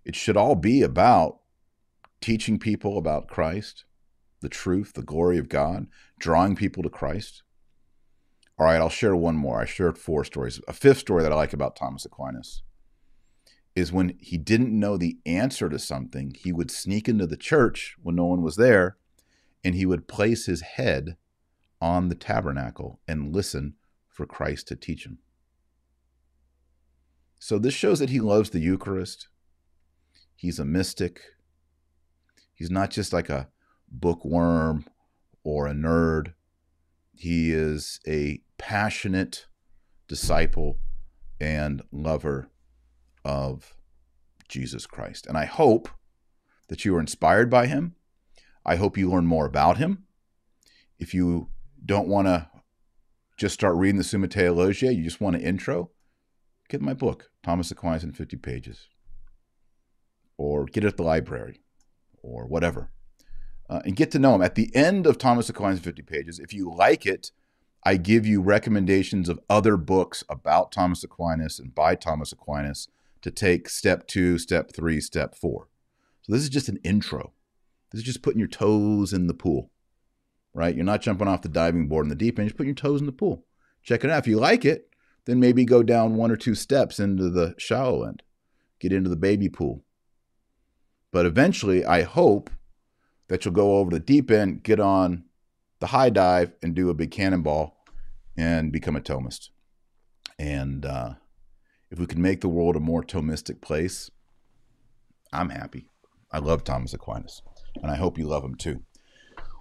It 0.04 0.16
should 0.16 0.36
all 0.36 0.54
be 0.54 0.82
about 0.82 1.40
teaching 2.20 2.58
people 2.58 2.96
about 2.96 3.28
Christ, 3.28 3.84
the 4.40 4.48
truth, 4.48 4.94
the 4.94 5.02
glory 5.02 5.38
of 5.38 5.48
God, 5.48 5.88
drawing 6.18 6.56
people 6.56 6.82
to 6.82 6.88
Christ. 6.88 7.42
All 8.62 8.68
right, 8.68 8.80
I'll 8.80 8.88
share 8.88 9.16
one 9.16 9.34
more. 9.34 9.60
I 9.60 9.64
shared 9.64 9.98
four 9.98 10.22
stories. 10.22 10.60
A 10.68 10.72
fifth 10.72 10.98
story 10.98 11.24
that 11.24 11.32
I 11.32 11.34
like 11.34 11.52
about 11.52 11.74
Thomas 11.74 12.04
Aquinas 12.04 12.62
is 13.74 13.90
when 13.90 14.16
he 14.20 14.38
didn't 14.38 14.78
know 14.78 14.96
the 14.96 15.18
answer 15.26 15.68
to 15.68 15.80
something, 15.80 16.32
he 16.38 16.52
would 16.52 16.70
sneak 16.70 17.08
into 17.08 17.26
the 17.26 17.36
church 17.36 17.96
when 18.00 18.14
no 18.14 18.26
one 18.26 18.40
was 18.40 18.54
there 18.54 18.98
and 19.64 19.74
he 19.74 19.84
would 19.84 20.06
place 20.06 20.46
his 20.46 20.60
head 20.60 21.16
on 21.80 22.08
the 22.08 22.14
tabernacle 22.14 23.00
and 23.08 23.34
listen 23.34 23.74
for 24.08 24.26
Christ 24.26 24.68
to 24.68 24.76
teach 24.76 25.06
him. 25.06 25.18
So 27.40 27.58
this 27.58 27.74
shows 27.74 27.98
that 27.98 28.10
he 28.10 28.20
loves 28.20 28.50
the 28.50 28.60
Eucharist. 28.60 29.26
He's 30.36 30.60
a 30.60 30.64
mystic. 30.64 31.20
He's 32.54 32.70
not 32.70 32.92
just 32.92 33.12
like 33.12 33.28
a 33.28 33.48
bookworm 33.90 34.84
or 35.42 35.66
a 35.66 35.72
nerd. 35.72 36.34
He 37.14 37.52
is 37.52 37.98
a 38.06 38.40
passionate 38.62 39.46
disciple 40.06 40.78
and 41.40 41.82
lover 41.90 42.48
of 43.24 43.74
Jesus 44.48 44.86
Christ. 44.86 45.26
And 45.26 45.36
I 45.36 45.46
hope 45.46 45.88
that 46.68 46.84
you 46.84 46.94
are 46.94 47.00
inspired 47.00 47.50
by 47.50 47.66
him. 47.66 47.96
I 48.64 48.76
hope 48.76 48.96
you 48.96 49.10
learn 49.10 49.26
more 49.26 49.46
about 49.46 49.78
him. 49.78 50.04
If 50.96 51.12
you 51.12 51.48
don't 51.84 52.06
want 52.06 52.28
to 52.28 52.48
just 53.36 53.54
start 53.54 53.74
reading 53.74 53.98
the 53.98 54.04
Summa 54.04 54.28
Theologia, 54.28 54.92
you 54.92 55.02
just 55.02 55.20
want 55.20 55.34
an 55.34 55.42
intro, 55.42 55.90
get 56.68 56.80
my 56.80 56.94
book, 56.94 57.30
Thomas 57.42 57.72
Aquinas 57.72 58.04
in 58.04 58.12
50 58.12 58.36
pages. 58.36 58.86
Or 60.38 60.66
get 60.66 60.84
it 60.84 60.88
at 60.88 60.96
the 60.96 61.02
library 61.02 61.62
or 62.22 62.46
whatever. 62.46 62.92
Uh, 63.68 63.80
and 63.84 63.96
get 63.96 64.12
to 64.12 64.20
know 64.20 64.36
him. 64.36 64.42
At 64.42 64.54
the 64.54 64.70
end 64.72 65.04
of 65.04 65.18
Thomas 65.18 65.48
Aquinas 65.48 65.78
in 65.78 65.82
50 65.82 66.02
pages, 66.02 66.38
if 66.38 66.54
you 66.54 66.72
like 66.72 67.04
it, 67.04 67.32
I 67.84 67.96
give 67.96 68.26
you 68.26 68.40
recommendations 68.40 69.28
of 69.28 69.40
other 69.50 69.76
books 69.76 70.22
about 70.28 70.70
Thomas 70.70 71.02
Aquinas 71.02 71.58
and 71.58 71.74
by 71.74 71.94
Thomas 71.94 72.32
Aquinas 72.32 72.88
to 73.22 73.30
take 73.30 73.68
step 73.68 74.06
two, 74.06 74.38
step 74.38 74.72
three, 74.72 75.00
step 75.00 75.34
four. 75.34 75.68
So 76.22 76.32
this 76.32 76.42
is 76.42 76.48
just 76.48 76.68
an 76.68 76.78
intro. 76.84 77.32
This 77.90 78.00
is 78.00 78.06
just 78.06 78.22
putting 78.22 78.38
your 78.38 78.48
toes 78.48 79.12
in 79.12 79.26
the 79.26 79.34
pool, 79.34 79.70
right? 80.54 80.74
You're 80.74 80.84
not 80.84 81.02
jumping 81.02 81.28
off 81.28 81.42
the 81.42 81.48
diving 81.48 81.88
board 81.88 82.06
in 82.06 82.10
the 82.10 82.14
deep 82.14 82.38
end, 82.38 82.48
you're 82.48 82.54
putting 82.54 82.68
your 82.68 82.74
toes 82.74 83.00
in 83.00 83.06
the 83.06 83.12
pool. 83.12 83.44
Check 83.82 84.04
it 84.04 84.10
out. 84.10 84.20
If 84.20 84.28
you 84.28 84.38
like 84.38 84.64
it, 84.64 84.88
then 85.24 85.40
maybe 85.40 85.64
go 85.64 85.82
down 85.82 86.16
one 86.16 86.30
or 86.30 86.36
two 86.36 86.54
steps 86.54 87.00
into 87.00 87.30
the 87.30 87.54
shallow 87.58 88.04
end, 88.04 88.22
get 88.78 88.92
into 88.92 89.10
the 89.10 89.16
baby 89.16 89.48
pool. 89.48 89.84
But 91.10 91.26
eventually, 91.26 91.84
I 91.84 92.02
hope 92.02 92.48
that 93.28 93.44
you'll 93.44 93.54
go 93.54 93.78
over 93.78 93.90
the 93.90 94.00
deep 94.00 94.30
end, 94.30 94.62
get 94.62 94.80
on 94.80 95.24
the 95.82 95.88
high 95.88 96.10
dive, 96.10 96.52
and 96.62 96.76
do 96.76 96.90
a 96.90 96.94
big 96.94 97.10
cannonball 97.10 97.76
and 98.36 98.70
become 98.70 98.94
a 98.94 99.00
Thomist. 99.00 99.48
And 100.38 100.86
uh, 100.86 101.14
if 101.90 101.98
we 101.98 102.06
can 102.06 102.22
make 102.22 102.40
the 102.40 102.48
world 102.48 102.76
a 102.76 102.80
more 102.80 103.02
Thomistic 103.02 103.60
place, 103.60 104.08
I'm 105.32 105.50
happy. 105.50 105.88
I 106.30 106.38
love 106.38 106.62
Thomas 106.62 106.94
Aquinas, 106.94 107.42
and 107.82 107.90
I 107.90 107.96
hope 107.96 108.16
you 108.16 108.28
love 108.28 108.44
him 108.44 108.54
too. 108.54 108.84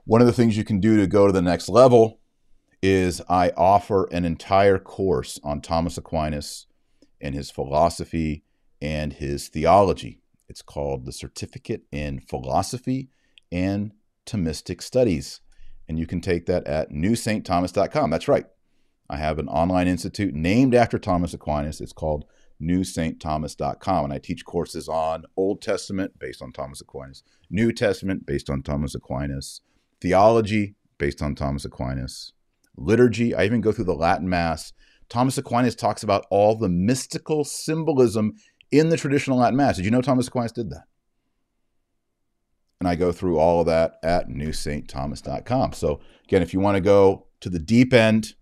One 0.06 0.22
of 0.22 0.28
the 0.28 0.34
things 0.34 0.56
you 0.56 0.64
can 0.64 0.80
do 0.80 0.96
to 0.98 1.08
go 1.08 1.26
to 1.26 1.34
the 1.34 1.42
next 1.42 1.68
level 1.70 2.20
is 2.84 3.20
I 3.28 3.50
offer 3.58 4.08
an 4.12 4.24
entire 4.24 4.78
course 4.78 5.40
on 5.44 5.60
Thomas 5.60 5.98
Aquinas 5.98 6.68
and 7.20 7.34
his 7.34 7.50
philosophy 7.50 8.44
and 8.80 9.14
his 9.14 9.48
theology. 9.48 10.22
It's 10.48 10.62
called 10.62 11.08
the 11.08 11.14
Certificate 11.14 11.82
in 11.92 12.20
Philosophy 12.20 13.10
and 13.52 13.94
Thomistic 14.28 14.84
Studies. 14.84 15.42
And 15.88 16.00
you 16.00 16.08
can 16.08 16.22
take 16.22 16.46
that 16.46 16.66
at 16.68 16.92
newstthomas.com. 16.92 18.10
That's 18.10 18.28
right. 18.28 18.46
I 19.10 19.18
have 19.18 19.40
an 19.40 19.50
online 19.50 19.88
institute 19.88 20.34
named 20.34 20.74
after 20.74 20.98
Thomas 20.98 21.34
Aquinas. 21.34 21.82
It's 21.82 21.92
called 21.92 22.26
newstthomas.com. 22.62 24.06
And 24.06 24.14
I 24.14 24.20
teach 24.20 24.46
courses 24.46 24.88
on 24.88 25.24
Old 25.36 25.62
Testament 25.62 26.18
based 26.18 26.42
on 26.42 26.54
Thomas 26.54 26.80
Aquinas, 26.80 27.24
New 27.50 27.74
Testament 27.74 28.26
based 28.26 28.50
on 28.50 28.62
Thomas 28.62 28.96
Aquinas, 28.96 29.62
theology 30.00 30.76
based 30.98 31.22
on 31.22 31.36
Thomas 31.36 31.66
Aquinas, 31.66 32.34
liturgy. 32.78 33.36
I 33.36 33.44
even 33.44 33.62
go 33.62 33.72
through 33.72 33.86
the 33.86 33.94
Latin 33.94 34.30
Mass. 34.30 34.72
Thomas 35.10 35.38
Aquinas 35.38 35.76
talks 35.76 36.04
about 36.04 36.26
all 36.30 36.56
the 36.56 36.70
mystical 36.70 37.44
symbolism 37.44 38.34
in 38.72 38.90
the 38.90 38.98
traditional 38.98 39.40
Latin 39.40 39.58
Mass. 39.58 39.76
Did 39.76 39.86
you 39.86 39.92
know 39.92 40.02
Thomas 40.02 40.28
Aquinas 40.30 40.54
did 40.54 40.70
that? 40.70 40.86
And 42.82 42.88
I 42.88 42.96
go 42.96 43.12
through 43.12 43.38
all 43.38 43.62
of 43.62 43.68
that 43.68 44.00
at 44.02 44.28
newstthomas.com. 44.28 45.74
So, 45.74 46.02
again, 46.26 46.42
if 46.42 46.52
you 46.52 46.60
want 46.60 46.78
to 46.78 46.82
go 46.82 47.28
to 47.40 47.50
the 47.50 47.60
deep 47.60 47.94
end, 47.94 48.34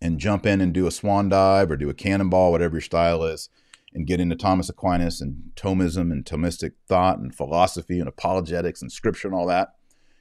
and 0.00 0.18
jump 0.18 0.46
in 0.46 0.60
and 0.60 0.72
do 0.72 0.86
a 0.86 0.90
swan 0.90 1.28
dive 1.28 1.70
or 1.70 1.76
do 1.76 1.90
a 1.90 1.94
cannonball, 1.94 2.52
whatever 2.52 2.76
your 2.76 2.80
style 2.80 3.24
is, 3.24 3.48
and 3.94 4.06
get 4.06 4.20
into 4.20 4.36
Thomas 4.36 4.68
Aquinas 4.68 5.20
and 5.20 5.50
Thomism 5.56 6.12
and 6.12 6.24
Thomistic 6.24 6.72
thought 6.86 7.18
and 7.18 7.34
philosophy 7.34 7.98
and 7.98 8.08
apologetics 8.08 8.82
and 8.82 8.92
scripture 8.92 9.28
and 9.28 9.34
all 9.34 9.46
that, 9.46 9.74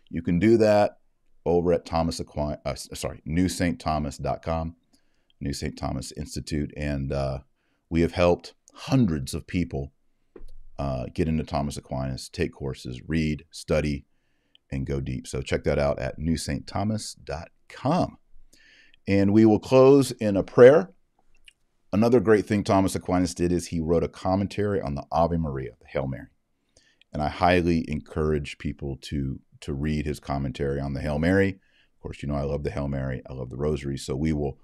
you 0.09 0.21
can 0.21 0.39
do 0.39 0.57
that 0.57 0.97
over 1.45 1.73
at 1.73 1.85
Thomas 1.85 2.19
Aquinas, 2.19 2.59
uh, 2.65 2.95
sorry, 2.95 3.21
newstthomas.com, 3.27 4.75
New 5.39 5.53
St. 5.53 5.77
Thomas 5.77 6.11
Institute. 6.13 6.73
And 6.75 7.11
uh, 7.11 7.39
we 7.89 8.01
have 8.01 8.13
helped 8.13 8.53
hundreds 8.73 9.33
of 9.33 9.47
people 9.47 9.91
uh, 10.79 11.05
get 11.13 11.27
into 11.27 11.43
Thomas 11.43 11.77
Aquinas, 11.77 12.29
take 12.29 12.53
courses, 12.53 13.01
read, 13.07 13.45
study, 13.51 14.05
and 14.71 14.85
go 14.85 14.99
deep. 14.99 15.27
So 15.27 15.41
check 15.41 15.63
that 15.63 15.79
out 15.79 15.99
at 15.99 16.19
newstthomas.com. 16.19 18.17
And 19.07 19.33
we 19.33 19.45
will 19.45 19.59
close 19.59 20.11
in 20.11 20.35
a 20.35 20.43
prayer. 20.43 20.91
Another 21.93 22.19
great 22.19 22.45
thing 22.45 22.63
Thomas 22.63 22.95
Aquinas 22.95 23.33
did 23.33 23.51
is 23.51 23.67
he 23.67 23.79
wrote 23.79 24.03
a 24.03 24.09
commentary 24.09 24.81
on 24.81 24.95
the 24.95 25.05
Ave 25.11 25.37
Maria, 25.37 25.71
the 25.79 25.87
Hail 25.87 26.07
Mary. 26.07 26.27
And 27.13 27.21
I 27.21 27.29
highly 27.29 27.89
encourage 27.89 28.57
people 28.57 28.97
to, 29.03 29.39
to 29.61 29.73
read 29.73 30.05
his 30.05 30.19
commentary 30.19 30.81
on 30.81 30.93
the 30.93 31.01
Hail 31.01 31.17
Mary. 31.17 31.59
Of 31.95 32.01
course, 32.01 32.21
you 32.21 32.27
know 32.27 32.35
I 32.35 32.43
love 32.43 32.63
the 32.63 32.71
Hail 32.71 32.89
Mary, 32.89 33.21
I 33.27 33.33
love 33.33 33.49
the 33.49 33.57
Rosary. 33.57 33.97
So 33.97 34.15
we 34.15 34.33
will 34.33 34.59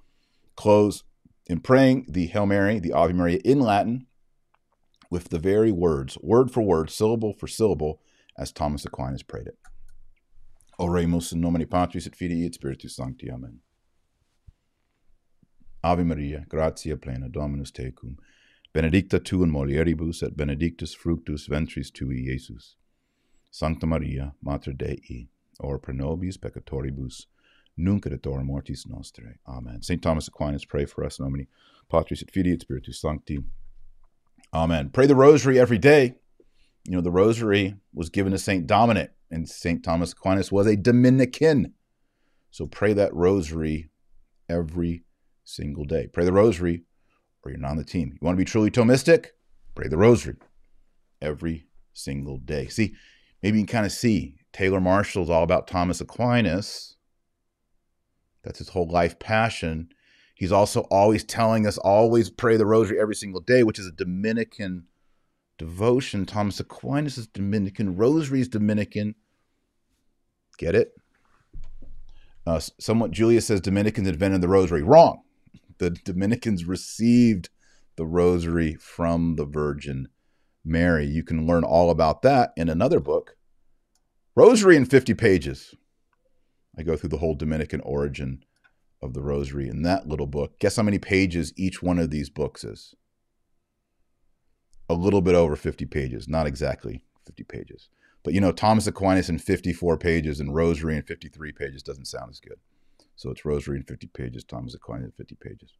close 0.55 1.03
in 1.47 1.61
praying 1.61 2.05
the 2.09 2.27
Hail 2.27 2.45
Mary, 2.45 2.79
the 2.79 2.93
Ave 2.93 3.13
Maria 3.13 3.39
in 3.43 3.61
Latin, 3.61 4.05
with 5.13 5.29
the 5.29 5.37
very 5.37 5.71
words, 5.71 6.17
word 6.23 6.49
for 6.49 6.63
word, 6.63 6.89
syllable 6.89 7.33
for 7.33 7.47
syllable, 7.47 8.01
as 8.35 8.51
Thomas 8.51 8.83
Aquinas 8.83 9.21
prayed 9.21 9.45
it. 9.45 9.59
Oremus 10.79 11.31
in 11.31 11.39
nomine 11.39 11.67
Patris 11.67 12.07
et 12.07 12.15
Filii 12.15 12.47
et 12.47 12.55
Spiritus 12.55 12.95
Sancti. 12.95 13.29
Amen. 13.29 13.59
Ave 15.83 16.03
Maria, 16.03 16.45
gratia 16.49 16.97
plena, 16.97 17.29
Dominus 17.29 17.71
tecum, 17.71 18.17
benedicta 18.73 19.19
tu 19.19 19.43
in 19.43 19.51
mulieribus 19.51 20.23
et 20.23 20.35
benedictus 20.35 20.95
fructus 20.95 21.45
ventris 21.45 21.91
tui, 21.91 22.25
Iesus. 22.27 22.73
Sancta 23.51 23.85
Maria, 23.85 24.33
Mater 24.41 24.73
Dei, 24.73 25.27
ora 25.59 25.77
pro 25.77 25.93
nobis 25.93 26.37
peccatoribus, 26.39 27.27
nunc 27.77 28.07
et 28.07 28.25
hora 28.25 28.43
mortis 28.43 28.87
nostrae. 28.87 29.35
Amen. 29.47 29.83
St. 29.83 30.01
Thomas 30.01 30.27
Aquinas, 30.27 30.65
pray 30.65 30.85
for 30.85 31.03
us, 31.05 31.19
nomine 31.19 31.45
Patris 31.87 32.23
et 32.23 32.31
Filii 32.31 32.53
et 32.53 32.61
Spiritus 32.61 32.99
Sancti. 32.99 33.37
Amen. 34.53 34.89
Pray 34.89 35.07
the 35.07 35.15
rosary 35.15 35.59
every 35.59 35.79
day. 35.79 36.15
You 36.85 36.95
know, 36.95 37.01
the 37.01 37.11
rosary 37.11 37.75
was 37.93 38.09
given 38.09 38.31
to 38.33 38.37
St. 38.37 38.67
Dominic 38.67 39.11
and 39.31 39.49
St. 39.49 39.83
Thomas 39.83 40.11
Aquinas 40.11 40.51
was 40.51 40.67
a 40.67 40.75
Dominican. 40.75 41.73
So 42.51 42.67
pray 42.67 42.93
that 42.93 43.13
rosary 43.15 43.89
every 44.47 45.05
single 45.43 45.85
day. 45.85 46.07
Pray 46.07 46.23
the 46.23 46.33
rosary 46.33 46.83
or 47.43 47.51
you're 47.51 47.59
not 47.59 47.71
on 47.71 47.77
the 47.77 47.83
team. 47.83 48.11
You 48.13 48.25
want 48.25 48.37
to 48.37 48.41
be 48.41 48.49
truly 48.49 48.69
Thomistic? 48.69 49.27
Pray 49.75 49.87
the 49.87 49.97
rosary 49.97 50.35
every 51.21 51.67
single 51.93 52.37
day. 52.37 52.67
See, 52.67 52.93
maybe 53.41 53.59
you 53.59 53.65
can 53.65 53.73
kind 53.73 53.85
of 53.85 53.91
see 53.91 54.35
Taylor 54.51 54.79
Marshall's 54.79 55.29
all 55.29 55.43
about 55.43 55.67
Thomas 55.67 55.99
Aquinas. 55.99 56.95
That's 58.43 58.59
his 58.59 58.69
whole 58.69 58.87
life 58.87 59.19
passion. 59.19 59.89
He's 60.43 60.51
also 60.51 60.81
always 60.91 61.23
telling 61.23 61.65
us 61.65 61.77
always 61.77 62.29
pray 62.29 62.57
the 62.57 62.65
rosary 62.65 62.99
every 62.99 63.15
single 63.15 63.39
day, 63.39 63.63
which 63.63 63.79
is 63.79 63.87
a 63.87 63.93
Dominican 63.93 64.87
devotion. 65.57 66.25
Thomas 66.25 66.59
Aquinas 66.59 67.17
is 67.17 67.27
Dominican. 67.27 67.95
Rosary 67.95 68.41
is 68.41 68.49
Dominican. 68.49 69.15
Get 70.57 70.75
it? 70.75 70.97
Uh, 72.45 72.59
somewhat 72.59 73.11
Julia 73.11 73.39
says 73.39 73.61
Dominicans 73.61 74.05
invented 74.05 74.41
the 74.41 74.49
rosary. 74.49 74.83
Wrong. 74.83 75.21
The 75.77 75.91
Dominicans 75.91 76.65
received 76.65 77.47
the 77.95 78.05
rosary 78.05 78.73
from 78.73 79.37
the 79.37 79.45
Virgin 79.45 80.09
Mary. 80.65 81.05
You 81.05 81.23
can 81.23 81.47
learn 81.47 81.63
all 81.63 81.89
about 81.89 82.21
that 82.23 82.51
in 82.57 82.67
another 82.67 82.99
book, 82.99 83.37
Rosary 84.35 84.75
in 84.75 84.83
50 84.83 85.13
Pages. 85.13 85.73
I 86.77 86.83
go 86.83 86.97
through 86.97 87.11
the 87.11 87.19
whole 87.19 87.35
Dominican 87.35 87.79
origin 87.79 88.43
of 89.03 89.13
the 89.13 89.21
rosary 89.21 89.67
in 89.67 89.81
that 89.83 90.07
little 90.07 90.27
book. 90.27 90.59
Guess 90.59 90.77
how 90.77 90.83
many 90.83 90.99
pages 90.99 91.53
each 91.55 91.83
one 91.83 91.99
of 91.99 92.09
these 92.09 92.29
books 92.29 92.63
is? 92.63 92.95
A 94.89 94.93
little 94.93 95.21
bit 95.21 95.35
over 95.35 95.55
50 95.55 95.85
pages, 95.85 96.27
not 96.27 96.47
exactly 96.47 97.03
50 97.25 97.43
pages. 97.43 97.89
But 98.23 98.33
you 98.33 98.41
know, 98.41 98.51
Thomas 98.51 98.87
Aquinas 98.87 99.29
in 99.29 99.39
54 99.39 99.97
pages 99.97 100.39
and 100.39 100.55
Rosary 100.55 100.95
in 100.95 101.03
53 101.03 101.51
pages 101.51 101.83
doesn't 101.83 102.07
sound 102.07 102.31
as 102.31 102.39
good. 102.39 102.59
So 103.15 103.29
it's 103.29 103.45
Rosary 103.45 103.77
in 103.77 103.83
50 103.83 104.07
pages, 104.07 104.43
Thomas 104.43 104.73
Aquinas 104.73 105.05
in 105.05 105.11
50 105.11 105.35
pages. 105.35 105.73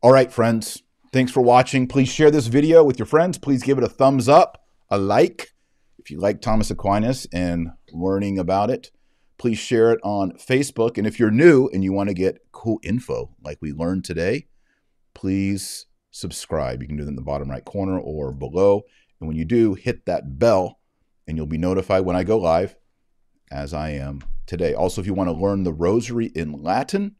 All 0.00 0.12
right, 0.12 0.32
friends. 0.32 0.82
Thanks 1.12 1.32
for 1.32 1.40
watching. 1.40 1.88
Please 1.88 2.08
share 2.08 2.30
this 2.30 2.46
video 2.46 2.84
with 2.84 2.98
your 2.98 3.06
friends. 3.06 3.36
Please 3.36 3.62
give 3.62 3.78
it 3.78 3.84
a 3.84 3.88
thumbs 3.88 4.28
up, 4.28 4.64
a 4.88 4.96
like. 4.98 5.52
If 5.98 6.10
you 6.10 6.18
like 6.18 6.40
Thomas 6.40 6.70
Aquinas 6.70 7.26
and 7.32 7.72
learning 7.92 8.38
about 8.38 8.70
it, 8.70 8.90
please 9.40 9.58
share 9.58 9.90
it 9.90 9.98
on 10.04 10.32
Facebook. 10.32 10.98
And 10.98 11.06
if 11.06 11.18
you're 11.18 11.30
new 11.30 11.70
and 11.72 11.82
you 11.82 11.94
want 11.94 12.10
to 12.10 12.14
get 12.14 12.44
cool 12.52 12.78
info 12.82 13.34
like 13.42 13.56
we 13.62 13.72
learned 13.72 14.04
today, 14.04 14.48
please 15.14 15.86
subscribe. 16.10 16.82
You 16.82 16.88
can 16.88 16.98
do 16.98 17.04
that 17.04 17.08
in 17.08 17.16
the 17.16 17.22
bottom 17.22 17.50
right 17.50 17.64
corner 17.64 17.98
or 17.98 18.32
below. 18.32 18.82
And 19.18 19.28
when 19.28 19.38
you 19.38 19.46
do, 19.46 19.72
hit 19.72 20.04
that 20.04 20.38
bell 20.38 20.78
and 21.26 21.38
you'll 21.38 21.46
be 21.46 21.56
notified 21.56 22.04
when 22.04 22.16
I 22.16 22.22
go 22.22 22.36
live, 22.36 22.76
as 23.50 23.72
I 23.72 23.92
am 23.92 24.20
today. 24.44 24.74
Also, 24.74 25.00
if 25.00 25.06
you 25.06 25.14
want 25.14 25.30
to 25.30 25.34
learn 25.34 25.62
the 25.62 25.72
rosary 25.72 26.26
in 26.34 26.62
Latin, 26.62 27.16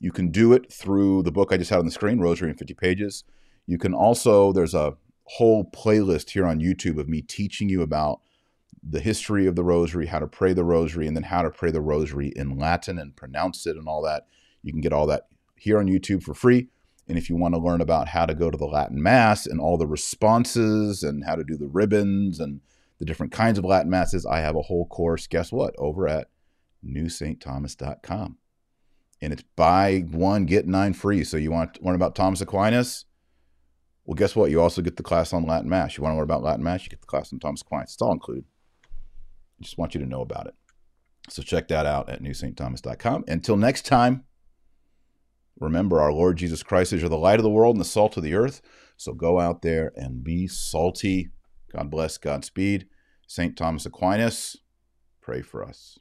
you 0.00 0.10
can 0.10 0.30
do 0.30 0.54
it 0.54 0.72
through 0.72 1.22
the 1.22 1.32
book 1.32 1.52
I 1.52 1.58
just 1.58 1.68
had 1.68 1.80
on 1.80 1.84
the 1.84 1.90
screen, 1.90 2.18
Rosary 2.18 2.48
in 2.48 2.56
50 2.56 2.72
Pages. 2.72 3.24
You 3.66 3.76
can 3.76 3.92
also, 3.92 4.54
there's 4.54 4.74
a 4.74 4.96
whole 5.24 5.70
playlist 5.70 6.30
here 6.30 6.46
on 6.46 6.60
YouTube 6.60 6.98
of 6.98 7.10
me 7.10 7.20
teaching 7.20 7.68
you 7.68 7.82
about 7.82 8.20
the 8.82 9.00
history 9.00 9.46
of 9.46 9.56
the 9.56 9.64
rosary, 9.64 10.06
how 10.06 10.18
to 10.18 10.26
pray 10.26 10.52
the 10.52 10.64
rosary, 10.64 11.06
and 11.06 11.16
then 11.16 11.24
how 11.24 11.42
to 11.42 11.50
pray 11.50 11.70
the 11.70 11.80
rosary 11.80 12.32
in 12.36 12.58
Latin 12.58 12.98
and 12.98 13.16
pronounce 13.16 13.66
it 13.66 13.76
and 13.76 13.88
all 13.88 14.02
that. 14.02 14.26
You 14.62 14.72
can 14.72 14.80
get 14.80 14.92
all 14.92 15.06
that 15.06 15.28
here 15.56 15.78
on 15.78 15.86
YouTube 15.86 16.22
for 16.22 16.34
free. 16.34 16.68
And 17.08 17.16
if 17.16 17.30
you 17.30 17.36
want 17.36 17.54
to 17.54 17.60
learn 17.60 17.80
about 17.80 18.08
how 18.08 18.26
to 18.26 18.34
go 18.34 18.50
to 18.50 18.58
the 18.58 18.66
Latin 18.66 19.02
Mass 19.02 19.46
and 19.46 19.60
all 19.60 19.78
the 19.78 19.86
responses 19.86 21.02
and 21.02 21.24
how 21.24 21.36
to 21.36 21.44
do 21.44 21.56
the 21.56 21.68
ribbons 21.68 22.38
and 22.38 22.60
the 22.98 23.06
different 23.06 23.32
kinds 23.32 23.58
of 23.58 23.64
Latin 23.64 23.90
Masses, 23.90 24.26
I 24.26 24.40
have 24.40 24.56
a 24.56 24.62
whole 24.62 24.86
course, 24.86 25.26
guess 25.26 25.50
what, 25.50 25.74
over 25.78 26.06
at 26.06 26.28
newsaintthomas.com. 26.84 28.36
And 29.20 29.32
it's 29.32 29.44
buy 29.56 30.04
one, 30.10 30.44
get 30.44 30.66
nine 30.68 30.92
free. 30.92 31.24
So 31.24 31.36
you 31.36 31.50
want 31.50 31.74
to 31.74 31.82
learn 31.82 31.94
about 31.94 32.14
Thomas 32.14 32.40
Aquinas? 32.40 33.06
Well, 34.04 34.14
guess 34.14 34.36
what? 34.36 34.50
You 34.50 34.60
also 34.60 34.82
get 34.82 34.96
the 34.96 35.02
class 35.02 35.32
on 35.32 35.46
Latin 35.46 35.68
Mass. 35.68 35.96
You 35.96 36.02
want 36.02 36.12
to 36.12 36.16
learn 36.16 36.24
about 36.24 36.42
Latin 36.42 36.62
Mass? 36.62 36.84
You 36.84 36.90
get 36.90 37.00
the 37.00 37.06
class 37.06 37.32
on 37.32 37.40
Thomas 37.40 37.62
Aquinas. 37.62 37.94
It's 37.94 38.02
all 38.02 38.12
included. 38.12 38.44
Just 39.60 39.78
want 39.78 39.94
you 39.94 40.00
to 40.00 40.06
know 40.06 40.20
about 40.20 40.46
it. 40.46 40.54
So 41.28 41.42
check 41.42 41.68
that 41.68 41.86
out 41.86 42.08
at 42.08 42.22
newsaintthomas.com. 42.22 43.24
Until 43.28 43.56
next 43.56 43.84
time, 43.84 44.24
remember 45.58 46.00
our 46.00 46.12
Lord 46.12 46.38
Jesus 46.38 46.62
Christ 46.62 46.92
is 46.92 47.02
the 47.02 47.16
light 47.16 47.38
of 47.38 47.42
the 47.42 47.50
world 47.50 47.76
and 47.76 47.80
the 47.80 47.88
salt 47.88 48.16
of 48.16 48.22
the 48.22 48.34
earth. 48.34 48.62
So 48.96 49.12
go 49.12 49.38
out 49.38 49.62
there 49.62 49.92
and 49.96 50.24
be 50.24 50.46
salty. 50.46 51.30
God 51.72 51.90
bless, 51.90 52.18
Godspeed. 52.18 52.86
St. 53.26 53.56
Thomas 53.56 53.84
Aquinas, 53.84 54.56
pray 55.20 55.42
for 55.42 55.62
us. 55.62 55.98